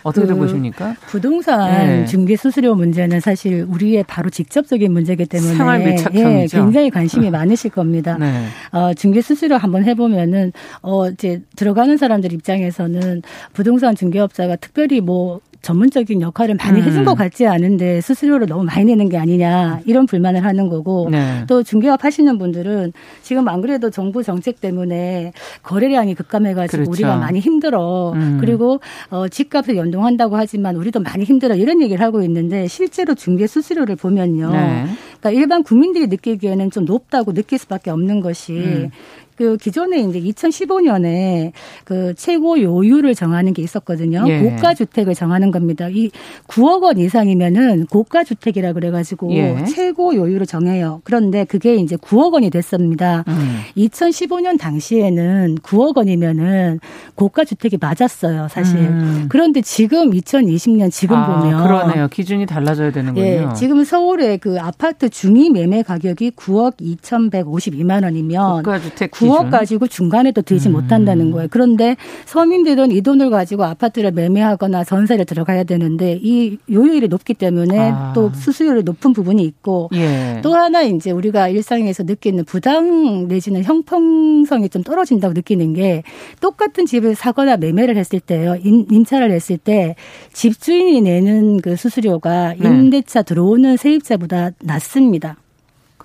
[0.05, 0.95] 어떻게 그 보십니까?
[1.07, 2.05] 부동산 네.
[2.07, 5.81] 중개 수수료 문제는 사실 우리의 바로 직접적인 문제이기 때문에 생활
[6.14, 8.17] 예, 굉장히 관심이 많으실 겁니다.
[8.19, 8.47] 네.
[8.71, 16.20] 어, 중개 수수료 한번 해보면은 어 이제 들어가는 사람들 입장에서는 부동산 중개업자가 특별히 뭐 전문적인
[16.20, 16.85] 역할을 많이 음.
[16.85, 21.44] 해준 것 같지 않은데 수수료를 너무 많이 내는 게 아니냐 이런 불만을 하는 거고 네.
[21.48, 26.90] 또 중개업 하시는 분들은 지금 안 그래도 정부 정책 때문에 거래량이 급감해가지고 그렇죠.
[26.92, 28.37] 우리가 많이 힘들어 음.
[28.40, 33.96] 그리고 어, 집값을 연동한다고 하지만 우리도 많이 힘들어 이런 얘기를 하고 있는데 실제로 중개 수수료를
[33.96, 34.50] 보면요.
[34.53, 34.87] 네.
[35.20, 38.90] 그러니까 일반 국민들이 느끼기에는 좀 높다고 느낄 수밖에 없는 것이 음.
[39.37, 41.53] 그 기존에 이제 2015년에
[41.85, 44.25] 그 최고 요율을 정하는 게 있었거든요.
[44.29, 44.40] 예.
[44.40, 45.88] 고가 주택을 정하는 겁니다.
[45.90, 46.11] 이
[46.49, 49.64] 9억 원 이상이면은 고가 주택이라 그래가지고 예.
[49.64, 51.01] 최고 요율을 정해요.
[51.05, 53.25] 그런데 그게 이제 9억 원이 됐습니다.
[53.29, 53.61] 음.
[53.77, 56.81] 2015년 당시에는 9억 원이면은
[57.14, 58.79] 고가 주택이 맞았어요, 사실.
[58.79, 59.27] 음.
[59.29, 62.09] 그런데 지금 2020년 지금 아, 보면 그러네요.
[62.09, 63.25] 기준이 달라져야 되는군요.
[63.25, 69.87] 예, 지금 서울의 그 아파트 중위 매매 가격이 9억 2,152만 원이면 고가 주택 9억 가지고
[69.87, 70.75] 중간에도 들지 음.
[70.75, 71.49] 못한다는 거예요.
[71.51, 78.13] 그런데 서민들은 이 돈을 가지고 아파트를 매매하거나 전세를 들어가야 되는데 이 요율이 높기 때문에 아.
[78.15, 80.41] 또 수수료율이 높은 부분이 있고 예.
[80.43, 86.03] 또 하나 이제 우리가 일상에서 느끼는 부당 내지는 형평성이 좀 떨어진다고 느끼는 게
[86.41, 88.57] 똑같은 집을 사거나 매매를 했을 때요.
[88.63, 89.97] 임차를 했을 때
[90.33, 92.69] 집주인이 내는 그 수수료가 네.
[92.69, 95.37] 임대차 들어오는 세입자보다 낮습니다.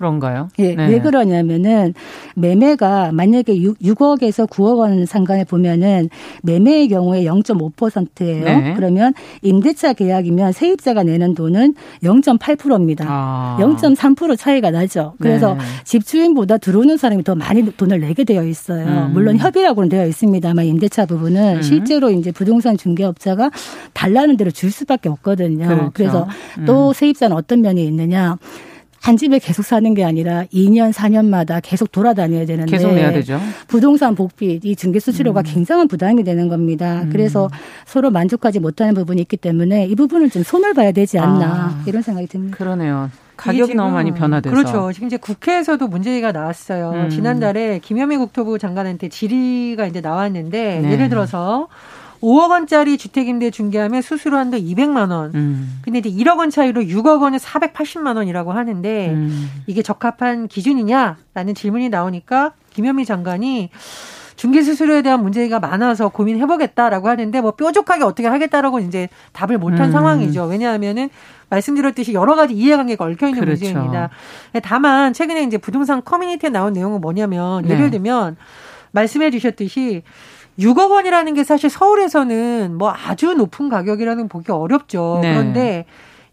[0.00, 0.48] 그런가요?
[0.58, 0.88] 예, 네.
[0.88, 1.92] 왜 그러냐면은
[2.34, 6.08] 매매가 만약에 6, 6억에서 9억 원 상간에 보면은
[6.42, 8.44] 매매의 경우에 0.5%예요.
[8.44, 8.74] 네.
[8.76, 13.04] 그러면 임대차 계약이면 세입자가 내는 돈은 0.8%입니다.
[13.06, 13.58] 아.
[13.60, 15.16] 0.3% 차이가 나죠.
[15.20, 15.60] 그래서 네.
[15.84, 18.86] 집주인보다 들어오는 사람이 더 많이 돈을 내게 되어 있어요.
[18.86, 19.10] 음.
[19.12, 21.62] 물론 협의라고는 되어 있습니다만 임대차 부분은 음.
[21.62, 23.50] 실제로 이제 부동산 중개업자가
[23.92, 25.66] 달라는 대로 줄 수밖에 없거든요.
[25.66, 25.90] 그렇죠.
[25.92, 26.28] 그래서
[26.64, 26.92] 또 음.
[26.94, 28.38] 세입자는 어떤 면이 있느냐?
[29.00, 33.40] 한 집에 계속 사는 게 아니라 2년, 4년마다 계속 돌아다녀야 되는데 계속 내야 되죠.
[33.66, 35.44] 부동산 복비, 이 중개 수수료가 음.
[35.46, 37.02] 굉장한 부담이 되는 겁니다.
[37.02, 37.10] 음.
[37.10, 37.48] 그래서
[37.86, 41.82] 서로 만족하지 못하는 부분이 있기 때문에 이 부분을 좀 손을 봐야 되지 않나 아.
[41.86, 42.56] 이런 생각이 듭니다.
[42.58, 43.10] 그러네요.
[43.38, 44.54] 가격이 너무 많이 변화돼서.
[44.54, 44.92] 그렇죠.
[44.92, 46.90] 지금 이제 국회에서도 문제가 나왔어요.
[46.90, 47.08] 음.
[47.08, 50.92] 지난달에 김현미 국토부 장관한테 질의가 이제 나왔는데 네.
[50.92, 51.68] 예를 들어서
[52.22, 55.34] 5억 원짜리 주택임대 중개하면 수수료 한도 200만 원.
[55.34, 55.80] 음.
[55.82, 59.50] 근데 이제 1억 원 차이로 6억 원은 480만 원이라고 하는데 음.
[59.66, 63.70] 이게 적합한 기준이냐라는 질문이 나오니까 김현미 장관이
[64.36, 69.88] 중개 수수료에 대한 문제가 많아서 고민해 보겠다라고 하는데 뭐 뾰족하게 어떻게 하겠다라고 이제 답을 못한
[69.88, 69.92] 음.
[69.92, 70.44] 상황이죠.
[70.44, 71.10] 왜냐하면은
[71.50, 73.66] 말씀드렸듯이 여러 가지 이해관계가 얽혀 있는 그렇죠.
[73.66, 74.08] 문제입니다.
[74.62, 77.90] 다만 최근에 이제 부동산 커뮤니티에 나온 내용은 뭐냐면 예를 네.
[77.90, 78.36] 들면
[78.92, 80.04] 말씀해 주셨듯이
[80.60, 85.18] 6억 원이라는 게 사실 서울에서는 뭐 아주 높은 가격이라는 보기 어렵죠.
[85.22, 85.32] 네.
[85.32, 85.86] 그런데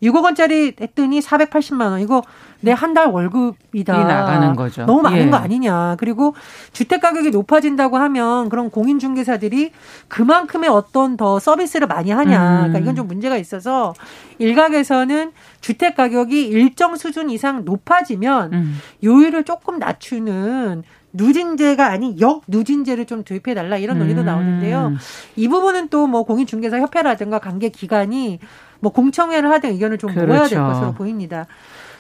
[0.03, 2.01] 6억 원짜리 했더니 480만 원.
[2.01, 2.21] 이거
[2.59, 4.03] 내 한 달 월급이다.
[4.03, 4.85] 나가는 거죠.
[4.85, 5.29] 너무 많은 예.
[5.29, 5.95] 거 아니냐.
[5.99, 6.35] 그리고
[6.71, 9.71] 주택 가격이 높아진다고 하면 그런 공인 중개사들이
[10.07, 12.39] 그만큼의 어떤 더 서비스를 많이 하냐.
[12.39, 12.57] 음.
[12.57, 13.93] 그러니까 이건 좀 문제가 있어서
[14.39, 18.77] 일각에서는 주택 가격이 일정 수준 이상 높아지면 음.
[19.03, 24.25] 요율을 조금 낮추는 누진제가 아닌 역 누진제를 좀 도입해 달라 이런 논의도 음.
[24.25, 24.93] 나오는데요.
[25.35, 28.39] 이 부분은 또 뭐 공인중개사 협회라든가 관계 기관이
[28.79, 30.27] 뭐 공청회를 하든 의견을 좀 그렇죠.
[30.27, 31.47] 모아야 될 것으로 보입니다.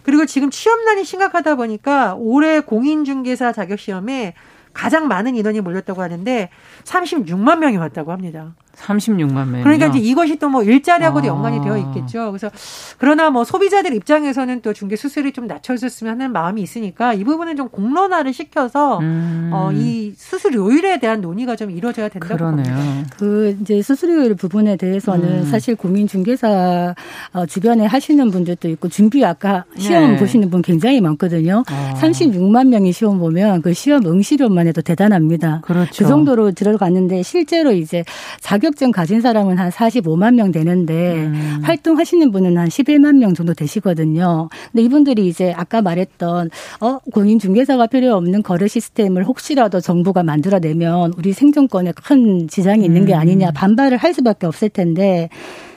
[0.03, 4.33] 그리고 지금 취업난이 심각하다 보니까 올해 공인중개사 자격 시험에
[4.73, 6.49] 가장 많은 인원이 몰렸다고 하는데
[6.83, 8.53] 36만 명이 왔다고 합니다.
[8.77, 9.63] 36만 명.
[9.63, 11.27] 그러니까 이제 이것이 또 뭐 일자리하고도 아.
[11.27, 12.31] 연관이 되어 있겠죠.
[12.31, 12.49] 그래서
[12.97, 17.67] 그러나 뭐 소비자들 입장에서는 또 중개 수수료 좀 낮춰줬으면 하는 마음이 있으니까 이 부분은 좀
[17.67, 19.49] 공론화를 시켜서 음.
[19.51, 22.73] 어, 이 수수료율에 대한 논의가 좀 이루어져야 된다고 그러네요.
[22.75, 23.15] 봅니다.
[23.17, 25.45] 그 이제 수수료율 부분에 대해서는 음.
[25.45, 26.95] 사실 공인중개사
[27.33, 30.17] 어, 주변에 하시는 분들도 있고 준비 아까 시험 네.
[30.17, 31.63] 보시는 분 굉장히 많거든요.
[31.67, 31.93] 아.
[31.99, 35.61] 36만 명이 시험 보면 그 시험 응시료만 해도 대단합니다.
[35.63, 36.03] 그렇죠.
[36.03, 38.03] 그 정도로 들어갔는데 실제로 이제
[38.39, 41.59] 자격 자격증 가진 사람은 한 45만 명 되는데 음.
[41.63, 44.49] 활동하시는 분은 한 11만 명 정도 되시거든요.
[44.71, 46.49] 근데 이분들이 이제 아까 말했던
[46.81, 53.05] 어 공인 중개사가 필요 없는 거래 시스템을 혹시라도 정부가 만들어내면 우리 생존권에 큰 지장이 있는
[53.05, 53.19] 게 음.
[53.19, 55.29] 아니냐 반발을 할 수밖에 없을 텐데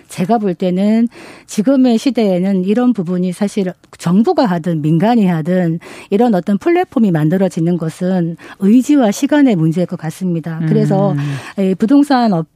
[0.09, 1.07] 제가 볼 때는
[1.47, 5.79] 지금의 시대에는 이런 부분이 사실 정부가 하든 민간이 하든
[6.11, 10.61] 이런 어떤 플랫폼이 만들어지는 것은 의지와 시간의 문제일 것 같습니다.
[10.67, 11.75] 그래서 음.
[11.79, 12.47] 부동산 업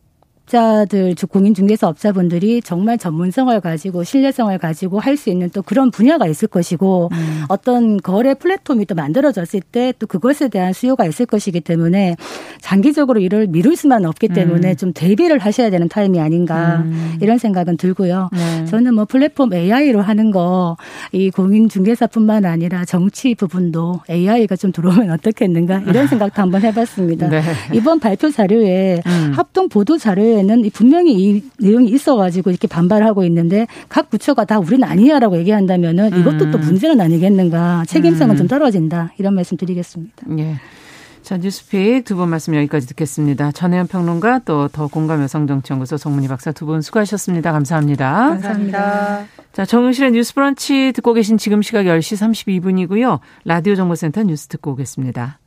[0.48, 6.48] 업자들, 공인중개사 업자분들이 정말 전문성을 가지고 신뢰성을 가지고 할 수 있는 또 그런 분야가 있을
[6.48, 7.44] 것이고 음.
[7.48, 12.16] 어떤 거래 플랫폼이 또 만들어졌을 때 또 그것에 대한 수요가 있을 것이기 때문에
[12.60, 14.76] 장기적으로 이를 미룰 수만 없기 때문에 음.
[14.76, 17.16] 좀 대비를 하셔야 되는 타임이 아닌가 음.
[17.20, 18.28] 이런 생각은 들고요.
[18.32, 18.64] 네.
[18.64, 20.76] 저는 뭐 플랫폼 AI로 하는 거
[21.12, 27.28] 이 공인중개사뿐만 아니라 정치 부분도 AI가 좀 들어오면 어떻겠는가 이런 생각도 한번 해봤습니다.
[27.28, 27.40] 네.
[27.72, 29.32] 이번 발표 자료에 음.
[29.34, 34.82] 합동 보도 자료에 경우에는 분명히 이 내용이 있어가지고 이렇게 반발하고 있는데 각 부처가 다 우리는
[34.86, 36.50] 아니야라고 얘기한다면은 이것도 음.
[36.50, 38.36] 또 문제는 아니겠는가 책임성은 음.
[38.36, 40.26] 좀 떨어진다 이런 말씀 드리겠습니다.
[40.38, 40.56] 예.
[41.22, 43.50] 자, 뉴스픽 두 분 말씀 여기까지 듣겠습니다.
[43.52, 47.50] 전혜연 평론가 또 더 공감 여성정치연구소 송문희 박사 두 분 수고하셨습니다.
[47.52, 48.28] 감사합니다.
[48.28, 49.24] 감사합니다.
[49.54, 53.20] 자, 정용실의 뉴스 브런치 듣고 계신 지금 시각 10시 32분이고요.
[53.46, 55.38] 라디오 정보센터 뉴스 듣고 오겠습니다.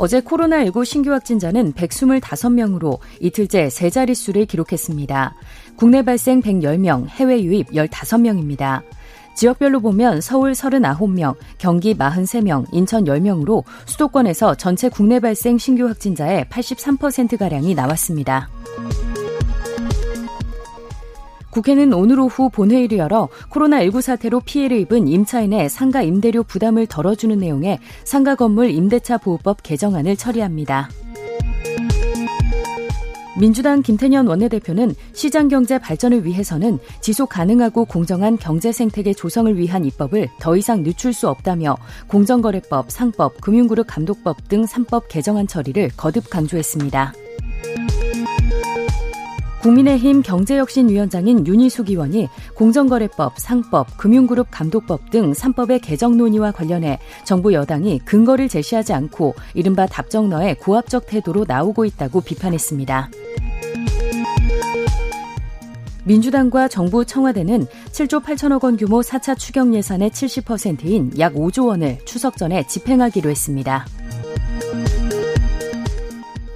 [0.00, 5.34] 어제 코로나19 신규 확진자는 125명으로 이틀째 세 자릿수를 기록했습니다.
[5.76, 8.82] 국내 발생 110명, 해외 유입 15명입니다.
[9.34, 17.74] 지역별로 보면 서울 39명, 경기 43명, 인천 10명으로 수도권에서 전체 국내 발생 신규 확진자의 83%가량이
[17.74, 18.48] 나왔습니다.
[21.58, 27.80] 국회는 오늘 오후 본회의를 열어 코로나19 사태로 피해를 입은 임차인의 상가 임대료 부담을 덜어주는 내용의
[28.04, 30.88] 상가 건물 임대차 보호법 개정안을 처리합니다.
[33.40, 40.28] 민주당 김태년 원내대표는 시장 경제 발전을 위해서는 지속 가능하고 공정한 경제 생태계 조성을 위한 입법을
[40.38, 47.14] 더 이상 늦출 수 없다며 공정거래법, 상법, 금융그룹 감독법 등 3법 개정안 처리를 거듭 강조했습니다.
[49.62, 58.00] 국민의힘 경제혁신위원장인 윤희숙 의원이 공정거래법, 상법, 금융그룹 감독법 등 3법의 개정 논의와 관련해 정부 여당이
[58.00, 63.10] 근거를 제시하지 않고 이른바 답정너의 고압적 태도로 나오고 있다고 비판했습니다.
[66.04, 72.38] 민주당과 정부 청와대는 7조 8천억 원 규모 4차 추경 예산의 70%인 약 5조 원을 추석
[72.38, 73.84] 전에 집행하기로 했습니다.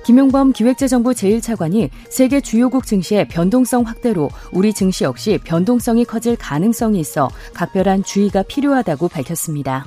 [0.04, 7.30] 김용범 기획재정부 제1차관이 세계 주요국 증시의 변동성 확대로 우리 증시 역시 변동성이 커질 가능성이 있어
[7.54, 9.86] 각별한 주의가 필요하다고 밝혔습니다.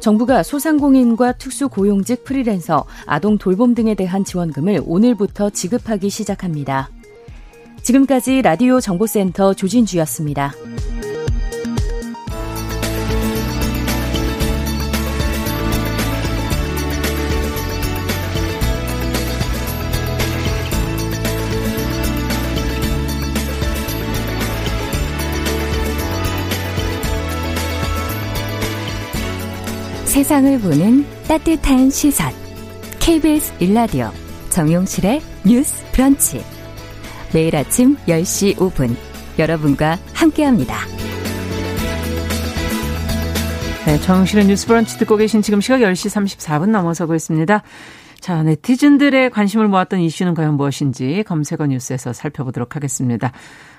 [0.00, 6.90] 정부가 소상공인과 특수고용직 프리랜서, 아동 돌봄 등에 대한 지원금을 오늘부터 지급하기 시작합니다.
[7.82, 10.52] 지금까지 라디오 정보센터 조진주였습니다.
[30.16, 32.32] 세상을 보는 따뜻한 시선.
[33.00, 34.10] KBS 일라디오
[34.48, 36.42] 정용실의 뉴스 브런치.
[37.34, 38.96] 매일 아침 10시 5분
[39.38, 40.74] 여러분과 함께합니다.
[43.84, 47.62] 네, 정용실의 뉴스 브런치 듣고 계신 지금 시각 10시 34분 넘어서고 있습니다.
[48.18, 53.32] 자, 네티즌들의 관심을 모았던 이슈는 과연 무엇인지 검색어 뉴스에서 살펴보도록 하겠습니다.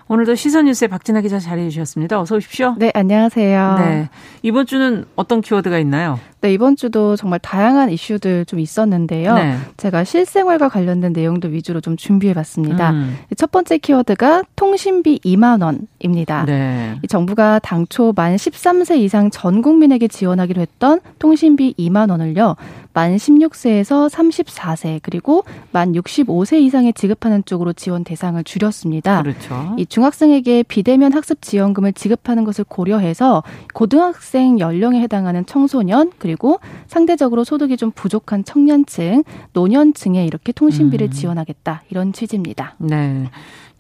[0.09, 2.19] 오늘도 시선뉴스의 박진아 기자 자리해 주셨습니다.
[2.19, 2.75] 어서 오십시오.
[2.77, 3.75] 네, 안녕하세요.
[3.79, 4.09] 네.
[4.41, 6.17] 이번 주는 어떤 키워드가 있나요?
[6.39, 9.33] 네, 이번 주도 정말 다양한 이슈들 좀 있었는데요.
[9.33, 9.57] 네.
[9.75, 12.91] 제가 실생활과 관련된 내용들 위주로 좀 준비해 봤습니다.
[12.91, 13.17] 음.
[13.35, 16.45] 첫 번째 키워드가 통신비 2만 원입니다.
[16.45, 16.95] 네.
[17.09, 22.55] 정부가 당초 만 13세 이상 전 국민에게 지원하기로 했던 통신비 2만 원을요.
[22.97, 29.21] 만 16세에서 34세 그리고 만 65세 이상에 지급하는 쪽으로 지원 대상을 줄였습니다.
[29.21, 29.75] 그렇죠.
[29.77, 33.43] 이 중학생에게 비대면 학습 지원금을 지급하는 것을 고려해서
[33.75, 41.11] 고등학생 연령에 해당하는 청소년 그리고 상대적으로 소득이 좀 부족한 청년층, 노년층에 이렇게 통신비를 음.
[41.11, 42.77] 지원하겠다 이런 취지입니다.
[42.79, 43.29] 네.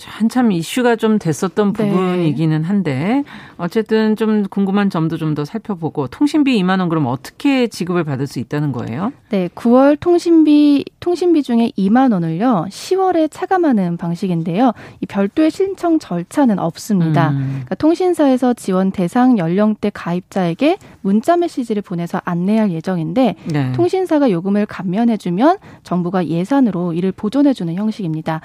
[0.03, 1.89] 한참 이슈가 좀 됐었던 네.
[1.89, 3.23] 부분이기는 한데
[3.57, 8.39] 어쨌든 좀 궁금한 점도 좀 더 살펴보고 통신비 2만 원 그럼 어떻게 지급을 받을 수
[8.39, 9.11] 있다는 거예요?
[9.29, 14.71] 네, 9월 통신비 통신비 중에 2만 원을요 10월에 차감하는 방식인데요.
[15.01, 17.29] 이 별도의 신청 절차는 없습니다.
[17.29, 17.47] 음.
[17.65, 23.71] 그러니까 통신사에서 지원 대상 연령대 가입자에게 문자 메시지를 보내서 안내할 예정인데 네.
[23.73, 28.41] 통신사가 요금을 감면해주면 정부가 예산으로 이를 보존해주는 형식입니다.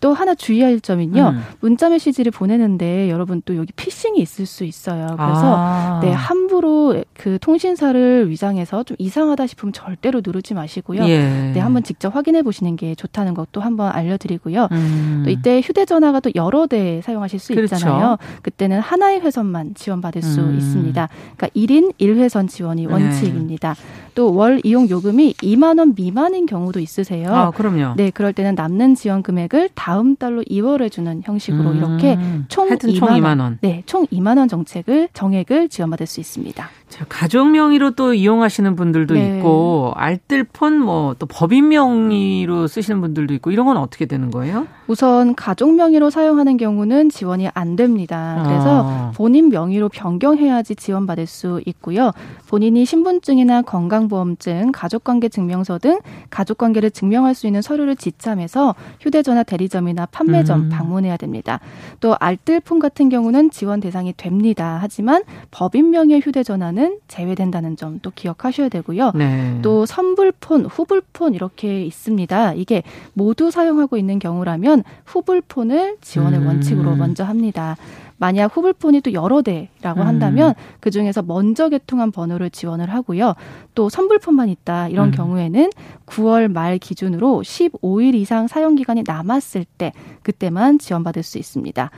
[0.00, 1.28] 또 하나 주의할 점 점은요.
[1.28, 1.42] 음.
[1.60, 5.06] 문자 메시지를 보내는데 여러분 또 여기 피싱이 있을 수 있어요.
[5.06, 6.00] 그래서 아.
[6.02, 11.06] 네, 함부로 그 통신사를 위장해서 좀 이상하다 싶으면 절대로 누르지 마시고요.
[11.08, 11.52] 예.
[11.54, 14.68] 네, 한번 직접 확인해 보시는 게 좋다는 것도 한번 알려 드리고요.
[14.72, 15.22] 음.
[15.24, 17.76] 또 이때 휴대 전화가 또 여러 대 사용하실 수 그렇죠.
[17.76, 18.16] 있잖아요.
[18.42, 20.56] 그때는 하나의 회선만 지원받을 수 음.
[20.56, 21.08] 있습니다.
[21.36, 22.92] 그러니까 1인 1회선 지원이 네.
[22.92, 23.74] 원칙입니다.
[23.74, 24.05] 네.
[24.16, 27.32] 또 월 이용 요금이 2만 원 미만인 경우도 있으세요.
[27.32, 27.94] 아, 그럼요.
[27.96, 31.76] 네, 그럴 때는 남는 지원 금액을 다음 달로 2월에 주는 형식으로 음.
[31.76, 33.58] 이렇게 총 2만, 총 2만 원.
[33.60, 36.68] 네, 총 2만 원 정책을 정액을 지원받을 수 있습니다.
[36.88, 39.38] 자, 가족 명의로 또 이용하시는 분들도 네.
[39.38, 44.66] 있고 알뜰폰 뭐 또 법인 명의로 쓰시는 분들도 있고 이런 건 어떻게 되는 거예요?
[44.86, 48.42] 우선 가족 명의로 사용하는 경우는 지원이 안 됩니다.
[48.44, 49.12] 그래서 아.
[49.14, 52.12] 본인 명의로 변경해야지 지원받을 수 있고요.
[52.48, 60.62] 본인이 신분증이나 건강보험증, 가족관계 증명서 등 가족관계를 증명할 수 있는 서류를 지참해서 휴대전화 대리점이나 판매점
[60.62, 60.68] 음.
[60.68, 61.60] 방문해야 됩니다.
[62.00, 64.78] 또 알뜰폰 같은 경우는 지원 대상이 됩니다.
[64.80, 69.12] 하지만 법인 명의의 휴대전화는 경우는 제외된다는 점 또 기억하셔야 되고요.
[69.14, 69.58] 네.
[69.62, 72.52] 또 선불폰, 후불폰 이렇게 있습니다.
[72.54, 72.82] 이게
[73.14, 76.46] 모두 사용하고 있는 경우라면 후불폰을 지원을 음.
[76.46, 77.76] 원칙으로 먼저 합니다.
[78.18, 80.06] 만약 후불폰이 또 여러 대라고 음.
[80.06, 83.34] 한다면 그 중에서 먼저 개통한 번호를 지원을 하고요.
[83.74, 85.10] 또 선불폰만 있다 이런 음.
[85.10, 85.70] 경우에는
[86.06, 91.90] 9월 말 기준으로 15일 이상 사용 기간이 남았을 때 그때만 지원받을 수 있습니다.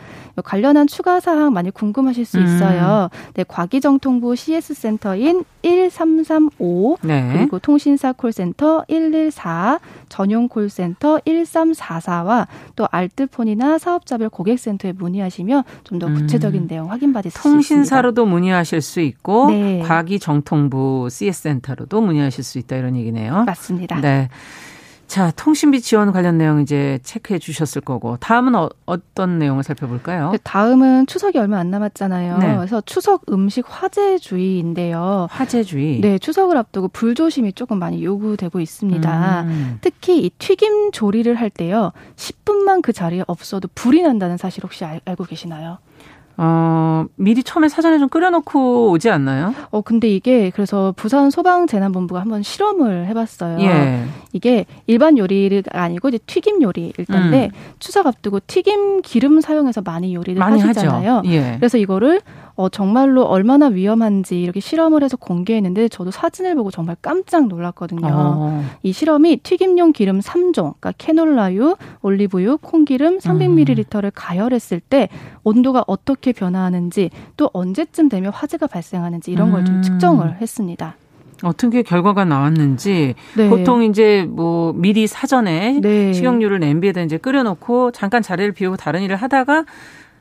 [0.44, 2.44] 관련한 추가 사항 많이 궁금하실 수 음.
[2.44, 3.08] 있어요.
[3.12, 3.32] 음.
[3.34, 7.30] 네, 과기정통부 CS 센터인 1335 네.
[7.32, 9.78] 그리고 통신사 콜센터 114
[10.08, 16.14] 전용 콜센터 1344와 또 알뜰폰이나 사업자별 고객센터에 문의하시면 좀더 음.
[16.14, 17.54] 구체적인 내용 확인받을 수 있습니다.
[17.54, 19.80] 통신사로도 문의하실 수 있고 네.
[19.80, 23.44] 과기정통부 CS 센터로도 문의하실 수 있다 이런 얘기네요.
[23.44, 24.00] 맞습니다.
[24.00, 24.28] 네.
[25.08, 28.68] 자, 통신비 지원 관련 내용 이제 체크해 주셨을 거고 다음은 어,
[29.14, 30.32] 떤 내용을 살펴볼까요?
[30.32, 32.36] 네, 다음은 추석이 얼마 안 남았잖아요.
[32.38, 32.56] 네.
[32.56, 35.28] 그래서 추석 음식 화재주의인데요.
[35.30, 36.02] 화재주의.
[36.02, 39.42] 네, 추석을 앞두고 불조심이 조금 많이 요구되고 있습니다.
[39.42, 39.78] 음.
[39.80, 41.92] 특히 이 튀김 조리를 할 때요.
[42.16, 45.78] 10분만 그 자리에 없어도 불이 난다는 사실 혹시 알, 알고 계시나요?
[46.40, 49.54] 어, 미리 처음에 사전에 좀 끓여놓고 오지 않나요?
[49.70, 53.60] 어, 근데 이게 그래서 부산 소방재난본부가 한번 실험을 해봤어요.
[53.60, 54.04] 예.
[54.32, 57.74] 이게 일반 요리가 아니고 이제 튀김 요리일 텐데 음.
[57.80, 61.22] 추석 앞두고 튀김 기름 사용해서 많이 요리를 많이 하시잖아요.
[61.26, 61.56] 예.
[61.58, 62.20] 그래서 이거를
[62.58, 68.08] 어, 정말로 얼마나 위험한지 이렇게 실험을 해서 공개했는데 저도 사진을 보고 정말 깜짝 놀랐거든요.
[68.10, 68.64] 어.
[68.82, 74.10] 이 실험이 튀김용 기름 3종, 그러니까 캐놀라유, 올리브유, 콩기름 300ml를 음.
[74.12, 75.08] 가열했을 때
[75.44, 79.82] 온도가 어떻게 변화하는지 또 언제쯤 되면 화재가 발생하는지 이런 걸좀 음.
[79.82, 80.96] 측정을 했습니다.
[81.44, 83.48] 어떻게 결과가 나왔는지 네.
[83.48, 86.12] 보통 이제 뭐 미리 사전에 네.
[86.12, 89.64] 식용유를 냄비에다 이제 끓여놓고 잠깐 자리를 비우고 다른 일을 하다가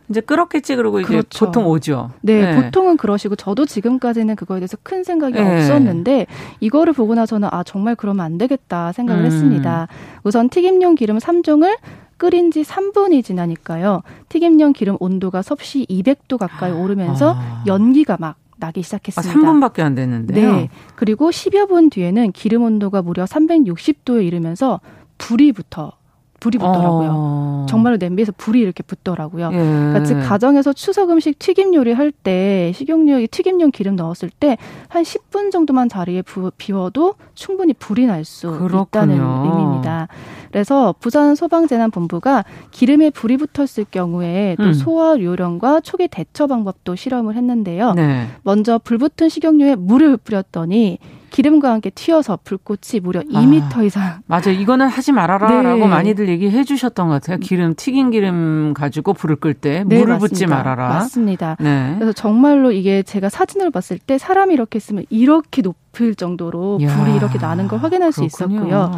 [0.10, 1.46] 이제 끓었겠지 그러고 이제 그렇죠.
[1.46, 2.12] 보통 오죠.
[2.22, 5.42] 네, 네, 보통은 그러시고 저도 지금까지는 그거에 대해서 큰 생각이 네.
[5.42, 6.28] 없었는데
[6.60, 9.26] 이거를 보고 나서는 아 정말 그러면 안 되겠다 생각을 음.
[9.26, 9.88] 했습니다.
[10.24, 11.78] 우선 튀김용 기름 3종을
[12.18, 14.02] 끓인 지 3분이 지나니까요.
[14.30, 17.64] 튀김용 기름 온도가 섭씨 200도 가까이 오르면서 아.
[17.68, 19.48] 연기가 막 나기 시작했습니다.
[19.48, 20.52] 아, 3분밖에 안 됐는데요.
[20.52, 20.70] 네.
[20.96, 24.80] 그리고 10여 분 뒤에는 기름 온도가 무려 360도에 이르면서
[25.20, 25.92] 불이 붙어
[26.40, 27.10] 불이 붙더라고요.
[27.14, 27.66] 어.
[27.70, 29.50] 정말로 냄비에서 불이 이렇게 붙더라고요.
[29.52, 29.58] 예.
[29.58, 34.58] 그러니까 즉 가정에서 추석 음식 튀김 요리 할 때 식용유 튀김용 기름 넣었을 때
[34.90, 38.48] 한 10분 정도만 자리에 부, 비워도 충분히 불이 날 수
[38.88, 39.16] 있다는
[39.46, 40.08] 의미입니다.
[40.52, 44.74] 그래서 부산 소방재난본부가 기름에 불이 붙었을 경우에 또 음.
[44.74, 47.94] 소화 요령과 초기 대처 방법도 실험을 했는데요.
[47.94, 48.28] 네.
[48.44, 50.98] 먼저 불 붙은 식용유에 물을 뿌렸더니
[51.30, 54.22] 기름과 함께 튀어서 불꽃이 무려 2미터 아, 이상.
[54.28, 54.52] 맞아요.
[54.52, 55.88] 이거는 하지 말아라라고 네.
[55.88, 57.38] 많이들 얘기해 주셨던 것 같아요.
[57.38, 60.18] 기름 튀긴 기름 가지고 불을 끌때 네, 물을 맞습니다.
[60.20, 60.88] 붓지 말아라.
[60.90, 61.58] 맞습니다.
[61.60, 61.96] 네.
[61.96, 67.16] 그래서 정말로 이게 제가 사진을 봤을 때 사람이 이렇게 있으면 이렇게 높을 정도로 야, 불이
[67.16, 68.12] 이렇게 나는 걸 확인할 그렇군요.
[68.12, 68.92] 수 있었고요.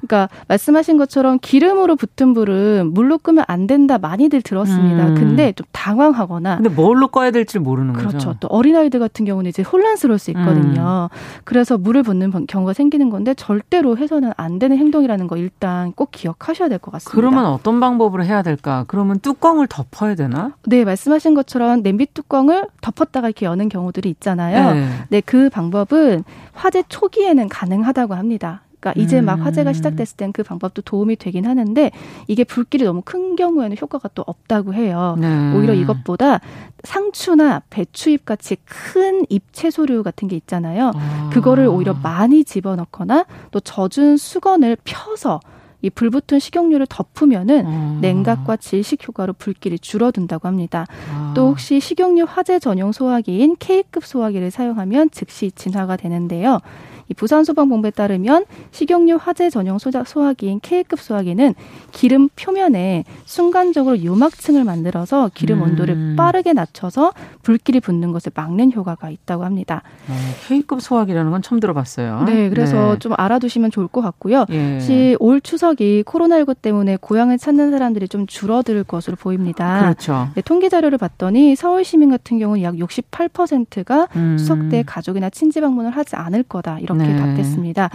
[0.00, 5.06] 그러니까 말씀하신 것처럼 기름으로 붙은 불은 물로 끄면 안 된다 많이들 들었습니다.
[5.08, 5.14] 음.
[5.14, 8.16] 근데 좀 당황하거나 근데 뭘로 꺼야 될지 모르는 그렇죠.
[8.16, 8.34] 거죠.
[8.40, 11.08] 또 어린아이들 같은 경우는 이제 혼란스러울 수 있거든요.
[11.12, 11.16] 음.
[11.44, 16.68] 그래서 물을 붓는 경우가 생기는 건데 절대로 해서는 안 되는 행동이라는 거 일단 꼭 기억하셔야
[16.68, 17.14] 될 것 같습니다.
[17.16, 18.84] 그러면 어떤 방법으로 해야 될까?
[18.86, 20.52] 그러면 뚜껑을 덮어야 되나?
[20.66, 24.74] 네, 말씀하신 것처럼 냄비 뚜껑을 덮었다가 이렇게 여는 경우들이 있잖아요.
[24.74, 26.22] 네, 네 그 방법은
[26.54, 28.62] 화재 초기에는 가능하다고 합니다.
[28.92, 29.74] 그러니까 이제 막 화재가 음.
[29.74, 31.90] 시작됐을 땐 그 방법도 도움이 되긴 하는데
[32.26, 35.16] 이게 불길이 너무 큰 경우에는 효과가 또 없다고 해요.
[35.18, 35.54] 네.
[35.54, 36.40] 오히려 이것보다
[36.84, 40.92] 상추나 배추잎 같이 큰 잎 채소류 같은 게 있잖아요.
[40.94, 41.30] 아.
[41.32, 45.40] 그거를 오히려 많이 집어넣거나 또 젖은 수건을 펴서
[45.80, 47.98] 이 불붙은 식용유를 덮으면은 아.
[48.00, 50.86] 냉각과 질식 효과로 불길이 줄어든다고 합니다.
[51.12, 51.32] 아.
[51.36, 56.60] 또 혹시 식용유 화재 전용 소화기인 K급 소화기를 사용하면 즉시 진화가 되는데요.
[57.08, 61.54] 이 부산소방본부에 따르면 식용유 화재 전용 소화기인 K급 소화기는
[61.92, 66.16] 기름 표면에 순간적으로 유막층을 만들어서 기름 온도를 음.
[66.16, 69.82] 빠르게 낮춰서 불길이 붙는 것을 막는 효과가 있다고 합니다.
[70.08, 70.14] 어,
[70.46, 72.24] K급 소화기라는 건 처음 들어봤어요.
[72.26, 72.98] 네, 그래서 네.
[72.98, 74.44] 좀 알아두시면 좋을 것 같고요.
[74.50, 74.78] 예.
[75.18, 79.80] 올 추석이 코로나19 때문에 고향을 찾는 사람들이 좀 줄어들 것으로 보입니다.
[79.80, 80.28] 그렇죠.
[80.34, 84.36] 네, 통계 자료를 봤더니 서울 시민 같은 경우는 약 68%가 음.
[84.38, 87.26] 추석 때 가족이나 친지 방문을 하지 않을 거다 이렇게 이렇게 네.
[87.26, 87.90] 답했습니다.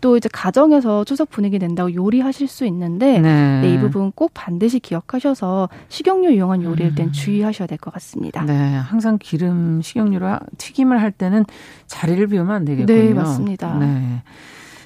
[0.00, 3.60] 또 이제 가정에서 추석 분위기 낸다고 요리하실 수 있는데 네.
[3.60, 7.12] 네, 이 부분 꼭 반드시 기억하셔서 식용유 이용한 요리일 땐 음.
[7.12, 8.42] 주의하셔야 될 것 같습니다.
[8.44, 11.44] 네, 항상 기름 식용유로 튀김을 할 때는
[11.86, 12.98] 자리를 비우면 안 되겠군요.
[13.00, 13.74] 네, 맞습니다.
[13.78, 14.22] 네.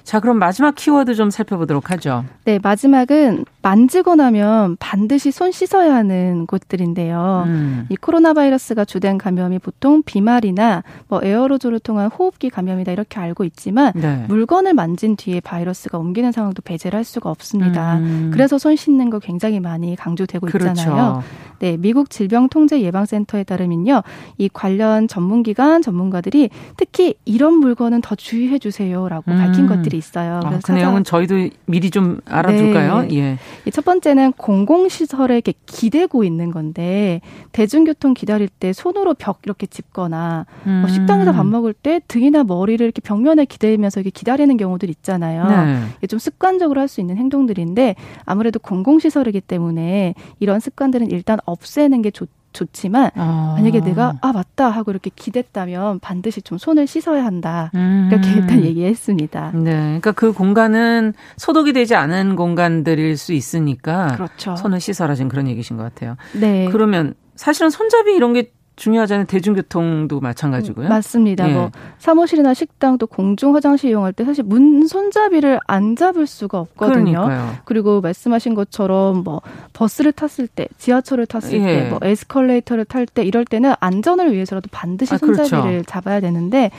[0.02, 2.24] 자, 그럼 마지막 키워드 좀 살펴보도록 하죠.
[2.44, 7.44] 네, 마지막은 만지고 나면 반드시 손 씻어야 하는 곳들인데요.
[7.46, 7.86] 음.
[7.88, 13.92] 이 코로나 바이러스가 주된 감염이 보통 비말이나 뭐 에어로졸을 통한 호흡기 감염이다 이렇게 알고 있지만
[13.94, 14.24] 네.
[14.28, 17.98] 물건을 만진 뒤에 바이러스가 옮기는 상황도 배제를 할 수가 없습니다.
[17.98, 18.30] 음.
[18.32, 20.70] 그래서 손 씻는 거 굉장히 많이 강조되고 그렇죠.
[20.70, 21.22] 있잖아요.
[21.60, 24.02] 네, 미국 질병통제예방센터에 따르면요.
[24.38, 26.48] 이 관련 전문기관 전문가들이
[26.78, 29.36] 특히 이런 물건은 더 주의해 주세요라고 음.
[29.36, 30.40] 밝힌 것들이 있어요.
[30.42, 33.02] 아, 그 내용은 저희도 미리 좀 알아둘까요?
[33.02, 33.16] 네.
[33.16, 33.38] 예.
[33.72, 37.20] 첫 번째는 공공시설에 이렇게 기대고 있는 건데
[37.52, 40.80] 대중교통 기다릴 때 손으로 벽 이렇게 짚거나 뭐 음.
[40.80, 45.46] 뭐 식당에서 밥 먹을 때 등이나 머리를 이렇게 벽면에 기대면서 이렇게 기다리는 경우들 있잖아요.
[45.48, 45.80] 네.
[45.98, 47.94] 이게 좀 습관적으로 할 수 있는 행동들인데
[48.24, 52.28] 아무래도 공공시설이기 때문에 이런 습관들은 일단 없애는 게 좋.
[52.52, 53.54] 좋지만 아.
[53.56, 58.08] 만약에 내가 아 맞다 하고 이렇게 기댔다면 반드시 좀 손을 씻어야 한다 음.
[58.10, 59.52] 이렇게 일단 얘기했습니다.
[59.54, 64.56] 네, 그러니까 그 공간은 소독이 되지 않은 공간들일 수 있으니까 그렇죠.
[64.56, 66.16] 손을 씻어라 지금 그런 얘기신 것 같아요.
[66.32, 66.68] 네.
[66.70, 69.26] 그러면 사실은 손잡이 이런 게 중요하잖아요.
[69.26, 70.88] 대중교통도 마찬가지고요.
[70.88, 71.48] 맞습니다.
[71.48, 71.52] 예.
[71.52, 77.24] 뭐 사무실이나 식당 또 공중 화장실 이용할 때 사실 문 손잡이를 안 잡을 수가 없거든요.
[77.24, 77.56] 그러니까요.
[77.64, 79.42] 그리고 말씀하신 것처럼 뭐
[79.74, 81.64] 버스를 탔을 때, 지하철을 탔을 예.
[81.64, 85.18] 때, 뭐 에스컬레이터를 탈 때 이럴 때는 안전을 위해서라도 반드시 아.
[85.18, 85.82] 손잡이를 그렇죠.
[85.86, 86.70] 잡아야 되는데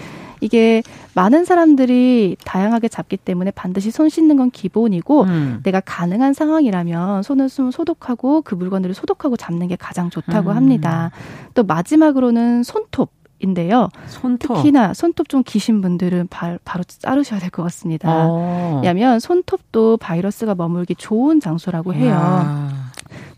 [0.42, 0.84] 이게
[1.14, 5.60] 많은 사람들이 다양하게 잡기 때문에 반드시 손 씻는 건 기본이고 음.
[5.64, 10.56] 내가 가능한 상황이라면 손을 좀 소독하고 그 물건들을 소독하고 잡는 게 가장 좋다고 음.
[10.56, 11.12] 합니다.
[11.54, 13.12] 또 마지막으로는 손톱.
[13.44, 13.90] 인데요.
[14.06, 14.58] 손톱.
[14.58, 18.08] 특히나 손톱 좀 기신 분들은 바, 로 자르셔야 될 것 같습니다.
[18.30, 18.76] 어.
[18.84, 22.12] 왜냐하면 손톱도 바이러스가 머물기 좋은 장소라고 해요.
[22.12, 22.70] 야.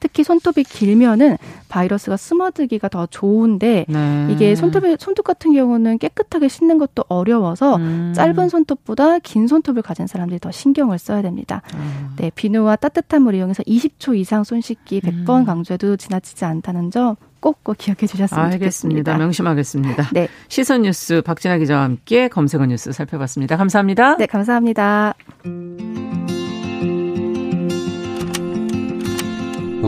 [0.03, 1.37] 특히 손톱이 길면은
[1.69, 4.27] 바이러스가 스며들기가 더 좋은데 네.
[4.29, 8.11] 이게 손톱이 손톱 같은 경우는 깨끗하게 씻는 것도 어려워서 음.
[8.13, 11.61] 짧은 손톱보다 긴 손톱을 가진 사람들이 더 신경을 써야 됩니다.
[11.75, 12.15] 음.
[12.17, 15.45] 네, 비누와 따뜻한 물 이용해서 20초 이상 손 씻기 100번 음.
[15.45, 18.59] 강조해도 지나치지 않다는 점 꼭꼭 기억해 주셨으면 알겠습니다.
[18.59, 19.17] 좋겠습니다.
[19.17, 20.09] 명심하겠습니다.
[20.11, 20.27] 네.
[20.49, 23.55] 시선 뉴스 박진아 기자와 함께 검색어 뉴스 살펴봤습니다.
[23.55, 24.17] 감사합니다.
[24.17, 25.13] 네, 감사합니다.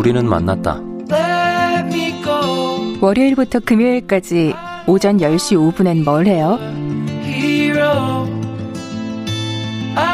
[0.05, 0.79] 우리는 만났다.
[3.01, 4.53] 월요일부터 금요일까지
[4.85, 6.59] 오전 10시 5분엔 뭘 해요?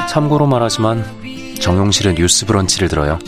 [0.08, 1.04] 참고로 말하지만
[1.60, 3.20] 정용실의 뉴스 브런치를 들어요.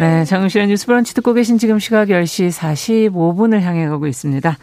[0.00, 4.58] 네, 정용실의 뉴스 브런치 듣고 계신 지금 시각 10시 45분을 향해 가고 있습니다.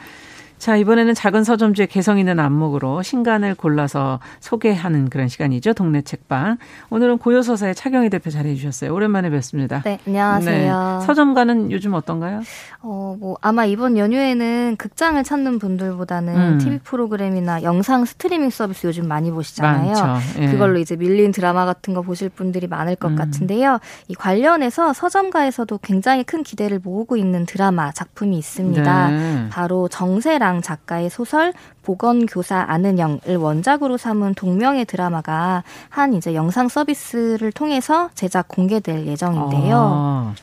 [0.63, 5.73] 자, 이번에는 작은 서점주의 개성 있는 안목으로 신간을 골라서 소개하는 그런 시간이죠.
[5.73, 6.57] 동네 책방.
[6.89, 8.93] 오늘은 고요서사의 차경희 대표 자리해 주셨어요.
[8.93, 9.81] 오랜만에 뵙습니다.
[9.83, 10.99] 네, 안녕하세요.
[11.01, 12.43] 네, 서점가는 요즘 어떤가요?
[12.81, 16.57] 어, 뭐 아마 이번 연휴에는 극장을 찾는 분들보다는 음.
[16.59, 19.93] TV 프로그램이나 영상 스트리밍 서비스 요즘 많이 보시잖아요.
[20.39, 20.47] 예.
[20.47, 23.15] 그걸로 이제 밀린 드라마 같은 거 보실 분들이 많을 것 음.
[23.17, 23.79] 같은데요.
[24.07, 29.09] 이 관련해서 서점가에서도 굉장히 큰 기대를 모으고 있는 드라마 작품이 있습니다.
[29.09, 29.47] 네.
[29.49, 37.51] 바로 정세랑 이상 작가의 소설 보건교사 아는영을 원작으로 삼은 동명의 드라마가 한 이제 영상 서비스를
[37.51, 39.75] 통해서 제작 공개될 예정인데요.
[39.75, 40.35] 아.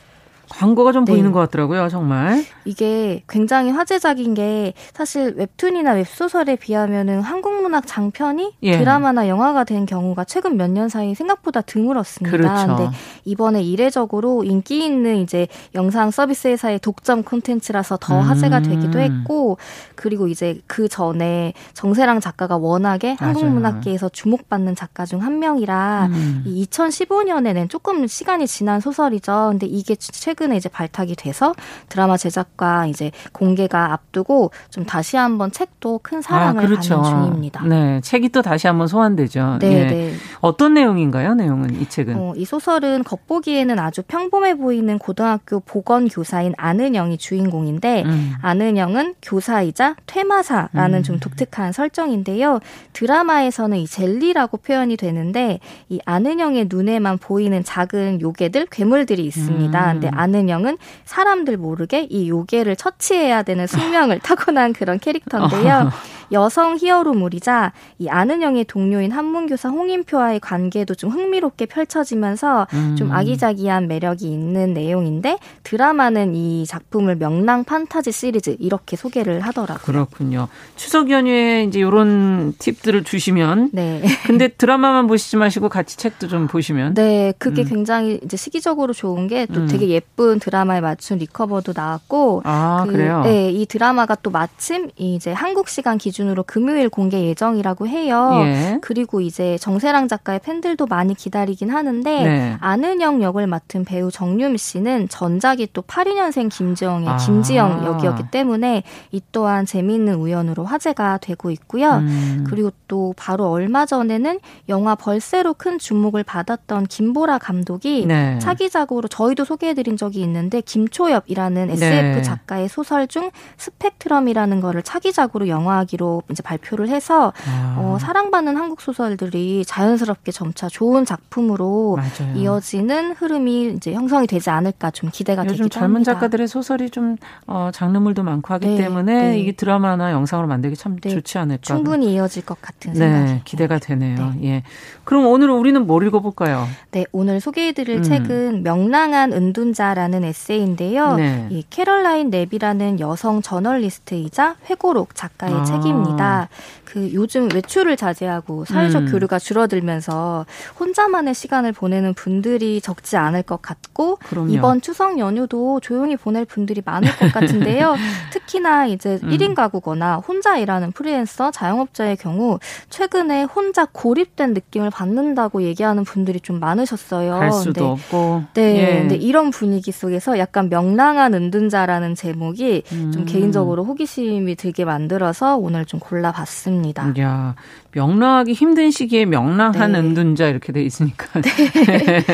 [0.51, 1.13] 광고가 좀 네.
[1.13, 2.43] 보이는 것 같더라고요, 정말.
[2.65, 8.77] 이게 굉장히 화제작인 게 사실 웹툰이나 웹소설에 비하면은 한국 문학 장편이 예.
[8.77, 12.37] 드라마나 영화가 된 경우가 최근 몇 년 사이 생각보다 드물었습니다.
[12.37, 12.75] 그렇죠.
[12.75, 12.91] 근데
[13.25, 18.21] 이번에 이례적으로 인기 있는 이제 영상 서비스 회사의 독점 콘텐츠라서 더 음.
[18.21, 19.57] 화제가 되기도 했고
[19.95, 26.43] 그리고 이제 그 전에 정세랑 작가가 워낙에 한국 문학계에서 주목받는 작가 중 한 명이라 음.
[26.47, 29.49] 2015년에는 조금 시간이 지난 소설이죠.
[29.51, 31.53] 근데 이게 최근 최근에 이제 발탁이 돼서
[31.87, 37.01] 드라마 제작과 이제 공개가 앞두고 좀 다시 한번 책도 큰 사랑을 아, 그렇죠.
[37.01, 37.63] 받는 중입니다.
[37.65, 39.59] 네, 책이 또 다시 한번 소환되죠.
[39.59, 39.85] 네, 예.
[39.85, 40.13] 네.
[40.39, 41.35] 어떤 내용인가요?
[41.35, 42.15] 내용은 이 책은?
[42.17, 48.33] 어, 이 소설은 겉보기에는 아주 평범해 보이는 고등학교 보건 교사인 아는영이 주인공인데 음.
[48.41, 51.03] 아는영은 교사이자 퇴마사라는 음.
[51.03, 52.59] 좀 독특한 설정인데요.
[52.93, 59.87] 드라마에서는 이 젤리라고 표현이 되는데 이 아는영의 눈에만 보이는 작은 요괴들 괴물들이 있습니다.
[59.87, 59.91] 음.
[59.93, 65.91] 근데 안은영은 사람들 모르게 이 요괴를 처치해야 되는 숙명을 타고난 그런 캐릭터인데요.
[66.31, 72.95] 여성 히어로물이자 이 아는영의 동료인 한문교사 홍인표와의 관계도 좀 흥미롭게 펼쳐지면서 음.
[72.97, 79.83] 좀 아기자기한 매력이 있는 내용인데 드라마는 이 작품을 명랑 판타지 시리즈 이렇게 소개를 하더라고요.
[79.83, 80.47] 그렇군요.
[80.75, 84.01] 추석 연휴에 이제 이런 팁들을 주시면 네.
[84.25, 87.67] 근데 드라마만 보시지 마시고 같이 책도 좀 보시면 네, 그게 음.
[87.67, 89.67] 굉장히 이제 시기적으로 좋은 게또 음.
[89.67, 93.21] 되게 예쁜 드라마에 맞춘 리커버도 나왔고 아, 그, 그래요?
[93.23, 98.31] 네, 이 드라마가 또 마침 이제 한국 시간 기준 기준으로 금요일 공개 예정이라고 해요.
[98.43, 98.77] 예.
[98.81, 102.57] 그리고 이제 정세랑 작가의 팬들도 많이 기다리긴 하는데 네.
[102.59, 107.17] 아는영 역을 맡은 배우 정유미 씨는 전작이 또 82년생 김지영의 아.
[107.17, 111.95] 김지영 역이었기 때문에 이 또한 재미있는 우연으로 화제가 되고 있고요.
[111.95, 112.45] 음.
[112.47, 118.37] 그리고 또 바로 얼마 전에는 영화 벌새로 큰 주목을 받았던 김보라 감독이 네.
[118.39, 122.21] 차기작으로 저희도 소개해드린 적이 있는데 김초엽이라는 SF 네.
[122.21, 127.75] 작가의 소설 중 스펙트럼이라는 거를 차기작으로 영화하기로 이제 발표를 해서 아.
[127.77, 132.35] 어, 사랑받는 한국 소설들이 자연스럽게 점차 좋은 작품으로 맞아요.
[132.35, 135.79] 이어지는 흐름이 이제 형성이 되지 않을까 좀 기대가 되기도 합니다.
[135.79, 139.39] 젊은 작가들의 소설이 좀 어, 장르물도 많고 하기 네, 때문에 네.
[139.39, 141.61] 이게 드라마나 영상으로 만들기 참 네, 좋지 않을까.
[141.63, 144.33] 충분히 이어질 것 같은 생각이 네, 기대가 되네요.
[144.35, 144.47] 네.
[144.49, 144.63] 예.
[145.03, 146.67] 그럼 오늘 우리는 뭘 읽어볼까요?
[146.91, 148.03] 네, 오늘 소개해드릴 음.
[148.03, 151.15] 책은 명랑한 은둔자라는 에세이인데요.
[151.15, 151.47] 네.
[151.49, 155.63] 이 캐럴라인 냅이라는 여성 저널리스트이자 회고록 작가의 아.
[155.63, 156.11] 책입 니다.
[156.11, 156.49] 합니다.
[156.91, 159.11] 그 요즘 외출을 자제하고 사회적 음.
[159.11, 160.45] 교류가 줄어들면서
[160.77, 164.51] 혼자만의 시간을 보내는 분들이 적지 않을 것 같고 그럼요.
[164.51, 167.95] 이번 추석 연휴도 조용히 보낼 분들이 많을 것 같은데요.
[168.33, 169.29] 특히나 이제 음.
[169.29, 176.59] 1인 가구거나 혼자 일하는 프리랜서 자영업자의 경우 최근에 혼자 고립된 느낌을 받는다고 얘기하는 분들이 좀
[176.59, 177.39] 많으셨어요.
[177.39, 177.89] 갈 수도 네.
[177.89, 178.43] 없고.
[178.53, 178.75] 네.
[178.75, 178.99] 예.
[178.99, 183.11] 근데 이런 분위기 속에서 약간 명랑한 은둔자라는 제목이 음.
[183.13, 186.80] 좀 개인적으로 호기심이 들게 만들어서 오늘 좀 골라봤습니다.
[187.19, 187.55] 야,
[187.91, 189.99] 명랑하기 힘든 시기에 명랑한 네.
[189.99, 191.27] 은둔자 이렇게 돼 있으니까.
[191.41, 192.25] 네.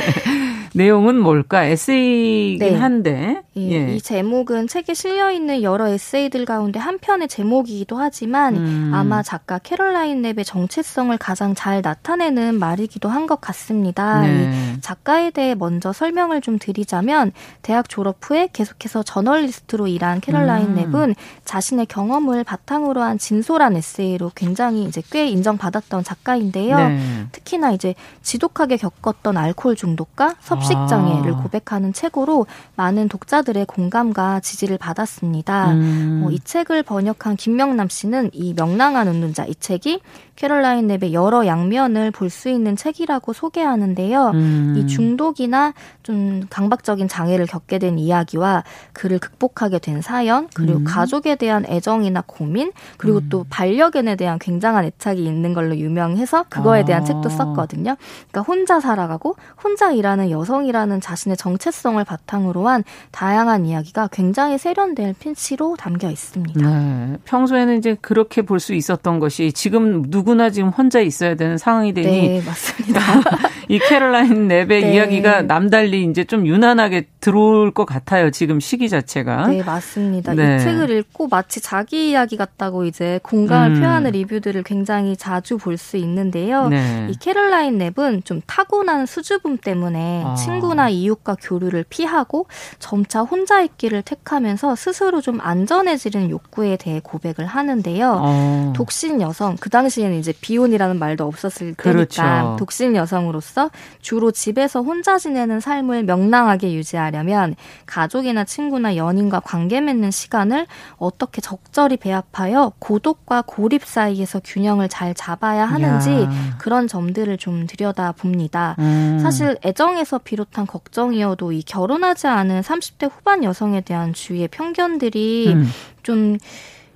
[0.73, 1.63] 내용은 뭘까?
[1.65, 2.75] 에세이긴 네.
[2.75, 3.41] 한데.
[3.55, 3.95] 예, 예.
[3.95, 8.91] 이 제목은 책에 실려 있는 여러 에세이들 가운데 한 편의 제목이기도 하지만 음.
[8.93, 14.21] 아마 작가 캐롤라인 랩의 정체성을 가장 잘 나타내는 말이기도 한 것 같습니다.
[14.21, 14.77] 네.
[14.79, 20.91] 작가에 대해 먼저 설명을 좀 드리자면 대학 졸업 후에 계속해서 저널리스트로 일한 캐롤라인 음.
[20.91, 26.77] 랩은 자신의 경험을 바탕으로 한 진솔한 에세이로 굉장히 이제 꽤 인정받았던 작가인데요.
[26.77, 26.99] 네.
[27.33, 31.37] 특히나 이제 지독하게 겪었던 알코올 중독과 섭 섭식 장애를 아.
[31.37, 32.45] 고백하는 책으로
[32.75, 35.71] 많은 독자들의 공감과 지지를 받았습니다.
[35.71, 36.23] 음.
[36.25, 40.01] 어, 이 책을 번역한 김명남 씨는 이 명랑한 운동자 이 책이
[40.37, 44.31] 캐롤라인 랩의 여러 양면을 볼 수 있는 책이라고 소개하는데요.
[44.33, 44.75] 음.
[44.77, 45.73] 이 중독이나
[46.03, 48.63] 좀 강박적인 장애를 겪게 된 이야기와
[48.93, 50.83] 그를 극복하게 된 사연, 그리고 음.
[50.83, 53.29] 가족에 대한 애정이나 고민, 그리고 음.
[53.29, 57.05] 또 반려견에 대한 굉장한 애착이 있는 걸로 유명해서 그거에 대한 아.
[57.05, 57.95] 책도 썼거든요.
[58.29, 65.77] 그러니까 혼자 살아가고 혼자 일하는 여성이라는 자신의 정체성을 바탕으로 한 다양한 이야기가 굉장히 세련된 필치로
[65.77, 66.69] 담겨 있습니다.
[66.69, 67.17] 네.
[67.25, 71.93] 평소에는 이제 그렇게 볼 수 있었던 것이 지금 누구 누구나 지금 혼자 있어야 되는 상황이
[71.93, 72.99] 되니 네, 맞습니다.
[73.69, 74.93] 이 캐롤라인 랩의 네.
[74.93, 78.29] 이야기가 남달리 이제 좀 유난하게 들어올 것 같아요.
[78.31, 79.47] 지금 시기 자체가.
[79.47, 80.33] 네, 맞습니다.
[80.33, 80.57] 네.
[80.57, 83.81] 이 책을 읽고 마치 자기 이야기 같다고 이제 공감을 음.
[83.81, 86.69] 표하는 리뷰들을 굉장히 자주 볼 수 있는데요.
[86.69, 87.07] 네.
[87.11, 90.33] 이 캐롤라인 랩은 좀 타고난 수줍음 때문에 아.
[90.33, 92.47] 친구나 이웃과 교류를 피하고
[92.79, 98.21] 점차 혼자 있기를 택하면서 스스로 좀 안전해지는 욕구에 대해 고백을 하는데요.
[98.23, 98.73] 아.
[98.75, 102.55] 독신 여성, 그 당시에는 이제 비혼이라는 말도 없었을 그렇죠.
[102.59, 107.55] 독신 여성으로서 주로 집에서 혼자 지내는 삶을 명랑하게 유지하려면
[107.85, 115.65] 가족이나 친구나 연인과 관계 맺는 시간을 어떻게 적절히 배합하여 고독과 고립 사이에서 균형을 잘 잡아야
[115.65, 116.57] 하는지 야.
[116.57, 118.75] 그런 점들을 좀 들여다 봅니다.
[118.79, 119.19] 음.
[119.21, 125.67] 사실 애정에서 비롯한 걱정이어도 이 결혼하지 않은 30대 후반 여성에 대한 주위의 편견들이 음.
[126.03, 126.37] 좀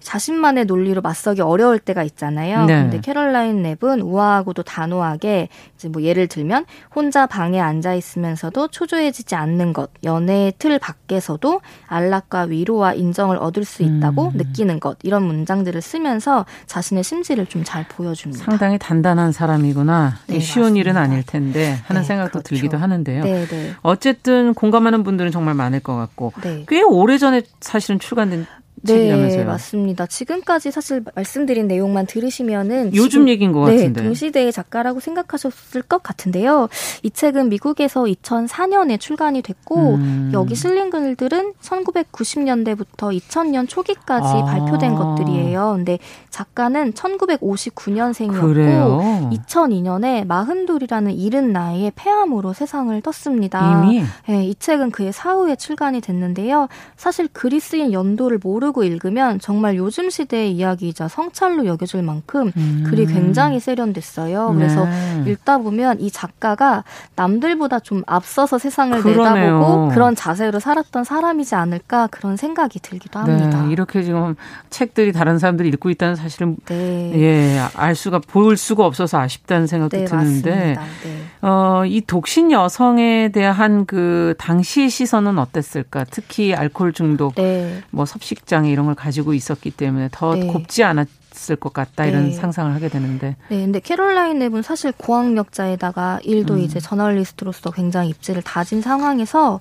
[0.01, 2.65] 자신만의 논리로 맞서기 어려울 때가 있잖아요.
[2.65, 2.73] 네.
[2.81, 9.73] 근데 캐럴라인 랩은 우아하고도 단호하게 이제 뭐 예를 들면 혼자 방에 앉아 있으면서도 초조해지지 않는
[9.73, 14.37] 것, 연애의 틀 밖에서도 안락과 위로와 인정을 얻을 수 있다고 음.
[14.37, 18.43] 느끼는 것 이런 문장들을 쓰면서 자신의 심지를 좀 잘 보여줍니다.
[18.43, 20.15] 상당히 단단한 사람이구나.
[20.27, 20.81] 네, 쉬운 맞습니다.
[20.81, 22.49] 일은 아닐 텐데 하는 네, 생각도 그렇죠.
[22.49, 23.23] 들기도 하는데요.
[23.23, 23.71] 네, 네.
[23.83, 26.65] 어쨌든 공감하는 분들은 정말 많을 것 같고 네.
[26.67, 28.45] 꽤 오래 전에 사실은 출간된 네,
[28.85, 29.45] 책이라면서요.
[29.45, 30.05] 맞습니다.
[30.07, 34.03] 지금까지 사실 말씀드린 내용만 들으시면은 요즘 얘기인 것 네, 같은데.
[34.03, 36.67] 동시대의 작가라고 생각하셨을 것 같은데요.
[37.03, 40.31] 이 책은 미국에서 2004년에 출간이 됐고 음.
[40.33, 44.45] 여기 실린 글들은 1990년대부터 2000년 초기까지 아.
[44.45, 45.73] 발표된 것들이에요.
[45.75, 49.29] 근데 작가는 1959년생이었고 그래요?
[49.31, 53.83] 2002년에 마흔돌이라는 이른 나이에 폐암으로 세상을 떴습니다.
[53.83, 54.03] 이미?
[54.27, 56.67] 네, 이 책은 그의 사후에 출간이 됐는데요.
[56.95, 62.83] 사실 그리스인 연도를 모르 모르고 읽으면 정말 요즘 시대의 이야기이자 성찰로 여겨질 만큼 음.
[62.87, 64.53] 글이 굉장히 세련됐어요.
[64.55, 65.31] 그래서 네.
[65.31, 66.83] 읽다 보면 이 작가가
[67.15, 69.57] 남들보다 좀 앞서서 세상을 그러네요.
[69.59, 73.63] 내다보고 그런 자세로 살았던 사람이지 않을까 그런 생각이 들기도 네, 합니다.
[73.63, 73.71] 네.
[73.71, 74.35] 이렇게 지금
[74.69, 77.11] 책들이 다른 사람들이 읽고 있다는 사실은 네.
[77.15, 81.21] 예, 알 수가 볼 수가 없어서 아쉽다는 생각도 네, 드는데 네.
[81.41, 86.05] 어, 이 독신 여성에 대한 그 당시 시선은 어땠을까?
[86.09, 87.81] 특히 알코올 중독, 네.
[87.89, 90.45] 뭐 섭식장 장애 이런 걸 가지고 있었기 때문에 더 네.
[90.45, 92.31] 곱지 않았 있을 것 같다 이런 네.
[92.33, 93.35] 상상을 하게 되는데.
[93.49, 96.59] 네, 근데 캐롤라인 랩은 사실 고학력자에다가 일도 음.
[96.59, 99.59] 이제 저널리스트로서 굉장히 입지를 다진 상황에서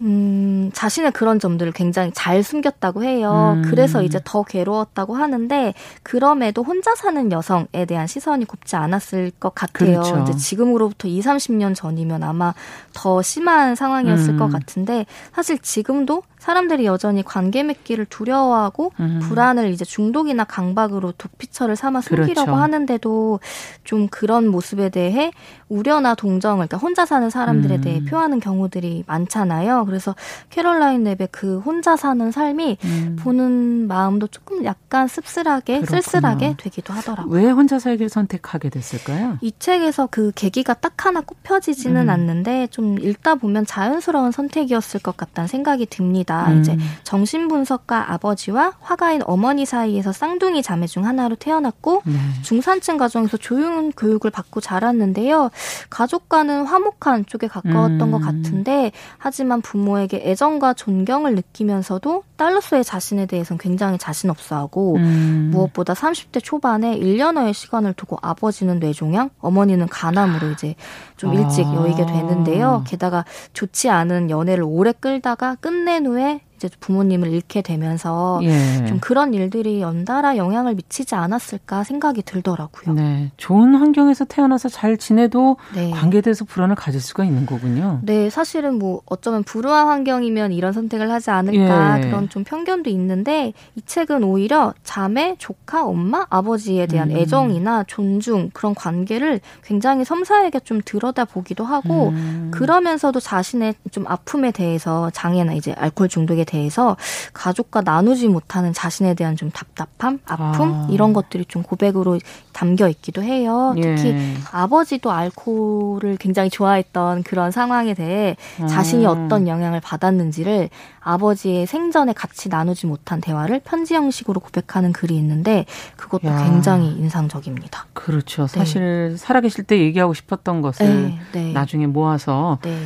[0.00, 3.54] 음, 자신의 그런 점들을 굉장히 잘 숨겼다고 해요.
[3.56, 3.62] 음.
[3.62, 10.00] 그래서 이제 더 괴로웠다고 하는데 그럼에도 혼자 사는 여성에 대한 시선이 곱지 않았을 것 같아요.
[10.00, 10.22] 그렇죠.
[10.22, 12.54] 이제 지금으로부터 2, 30년 전이면 아마
[12.92, 14.38] 더 심한 상황이었을 음.
[14.38, 19.20] 것 같은데 사실 지금도 사람들이 여전히 관계 맺기를 두려워하고 음.
[19.22, 22.54] 불안을 이제 중독이나 강박으로 도피처를 삼아 숨기려고 그렇죠.
[22.54, 23.40] 하는데도
[23.84, 25.32] 좀 그런 모습에 대해
[25.70, 27.80] 우려나 동정을 그러니까 혼자 사는 사람들에 음.
[27.80, 29.86] 대해 표하는 경우들이 많잖아요.
[29.94, 30.16] 그래서
[30.50, 33.16] 캐롤라인 랩의 그 혼자 사는 삶이 음.
[33.20, 36.00] 보는 마음도 조금 약간 씁쓸하게 그렇구나.
[36.02, 37.32] 쓸쓸하게 되기도 하더라고요.
[37.32, 39.38] 왜 혼자 살기를 선택하게 됐을까요?
[39.40, 42.10] 이 책에서 그 계기가 딱 하나 꼽혀지지는 음.
[42.10, 46.50] 않는데 좀 읽다 보면 자연스러운 선택이었을 것 같다는 생각이 듭니다.
[46.50, 46.60] 음.
[46.60, 52.14] 이제 정신분석가 아버지와 화가인 어머니 사이에서 쌍둥이 자매 중 하나로 태어났고 네.
[52.42, 55.50] 중산층 가정에서 조용 교육을 받고 자랐는데요.
[55.90, 58.10] 가족과는 화목한 쪽에 가까웠던 음.
[58.10, 65.50] 것 같은데 하지만 부 모에게 애정과 존경을 느끼면서도 딸로서의 자신에 대해서는 굉장히 자신 없어하고 음.
[65.52, 70.74] 무엇보다 30대 초반에 1년여의 시간을 두고 아버지는 뇌종양, 어머니는 간암으로 이제
[71.16, 71.74] 좀 일찍 아.
[71.74, 72.84] 여의게 되는데요.
[72.86, 78.86] 게다가 좋지 않은 연애를 오래 끌다가 끝낸 후에 때 부모님을 잃게 되면서 예.
[78.86, 82.94] 좀 그런 일들이 연달아 영향을 미치지 않았을까 생각이 들더라고요.
[82.94, 83.30] 네.
[83.36, 85.90] 좋은 환경에서 태어나서 잘 지내도 네.
[85.90, 88.00] 관계에 대해서 불안을 가질 수가 있는 거군요.
[88.02, 92.06] 네, 사실은 뭐 어쩌면 불우한 환경이면 이런 선택을 하지 않을까 예.
[92.06, 97.16] 그런 좀 편견도 있는데 이 책은 오히려 자매, 조카, 엄마, 아버지에 대한 음.
[97.16, 102.50] 애정이나 존중 그런 관계를 굉장히 섬세하게 좀 들여다보기도 하고 음.
[102.52, 106.96] 그러면서도 자신의 좀 아픔에 대해서 장애나 이제 알코올 중독에 대해 서
[107.32, 110.88] 가족과 나누지 못하는 자신에 대한 좀 답답함, 아픔 아.
[110.90, 112.18] 이런 것들이 좀 고백으로
[112.52, 113.74] 담겨 있기도 해요.
[113.74, 114.34] 특히 예.
[114.52, 118.66] 아버지도 알코올을 굉장히 좋아했던 그런 상황에 대해 아.
[118.66, 125.66] 자신이 어떤 영향을 받았는지를 아버지의 생전에 같이 나누지 못한 대화를 편지 형식으로 고백하는 글이 있는데
[125.96, 126.44] 그것도 야.
[126.44, 127.86] 굉장히 인상적입니다.
[127.92, 128.46] 그렇죠.
[128.46, 128.58] 네.
[128.58, 131.52] 사실 살아계실 때 얘기하고 싶었던 것을 네, 네.
[131.52, 132.78] 나중에 모아서 네.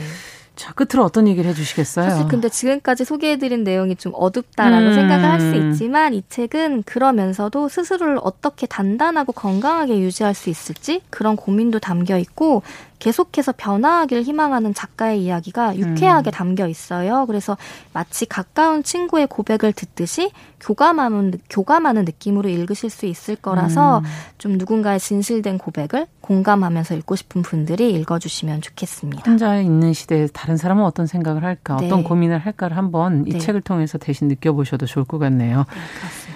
[0.59, 2.11] 자, 끝으로 어떤 얘기를 해주시겠어요?
[2.11, 4.93] 사실 근데 지금까지 소개해드린 내용이 좀 어둡다라고 음.
[4.95, 11.37] 생각을 할 수 있지만 이 책은 그러면서도 스스로를 어떻게 단단하고 건강하게 유지할 수 있을지 그런
[11.37, 12.63] 고민도 담겨 있고
[12.99, 16.33] 계속해서 변화하길 희망하는 작가의 이야기가 유쾌하게 음.
[16.33, 17.27] 담겨 있어요.
[17.27, 17.57] 그래서
[17.93, 20.31] 마치 가까운 친구의 고백을 듣듯이
[20.61, 24.05] 교감하는 교감하는 느낌으로 읽으실 수 있을 거라서 음.
[24.39, 29.23] 좀 누군가의 진실된 고백을 공감하면서 읽고 싶은 분들이 읽어주시면 좋겠습니다.
[29.27, 31.87] 혼자 있는 시대에 다른 사람은 어떤 생각을 할까, 네.
[31.87, 33.39] 어떤 고민을 할까를 한번 이 네.
[33.39, 35.65] 책을 통해서 대신 느껴보셔도 좋을 것 같네요.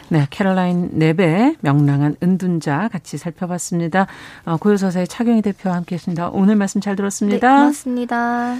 [0.08, 4.06] 네, 네 캐롤라인 넵의 명랑한 은둔자 같이 살펴봤습니다.
[4.46, 6.30] 어, 고요서사의 차경희 대표와 함께했습니다.
[6.30, 7.48] 오늘 오늘 말씀 잘 들었습니다.
[7.48, 8.56] 네, 고맙습니다.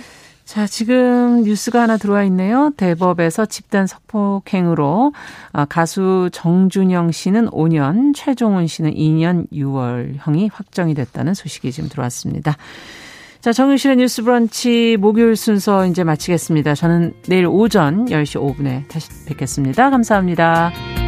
[0.47, 2.73] 자, 지금 뉴스가 하나 들어와 있네요.
[2.79, 5.13] 대법에서 집단 성폭행으로
[5.53, 12.57] 아, 가수 정준영 씨는 5년, 최종훈 씨는 2년 6월형이 확정이 됐다는 소식이 지금 들어왔습니다.
[13.43, 16.75] 자, 정윤실의 뉴스 브런치 목요일 순서 이제 마치겠습니다.
[16.75, 19.91] 저는 내일 오전 10시 5분에 다시 뵙겠습니다.
[19.91, 21.02] 감사합니다.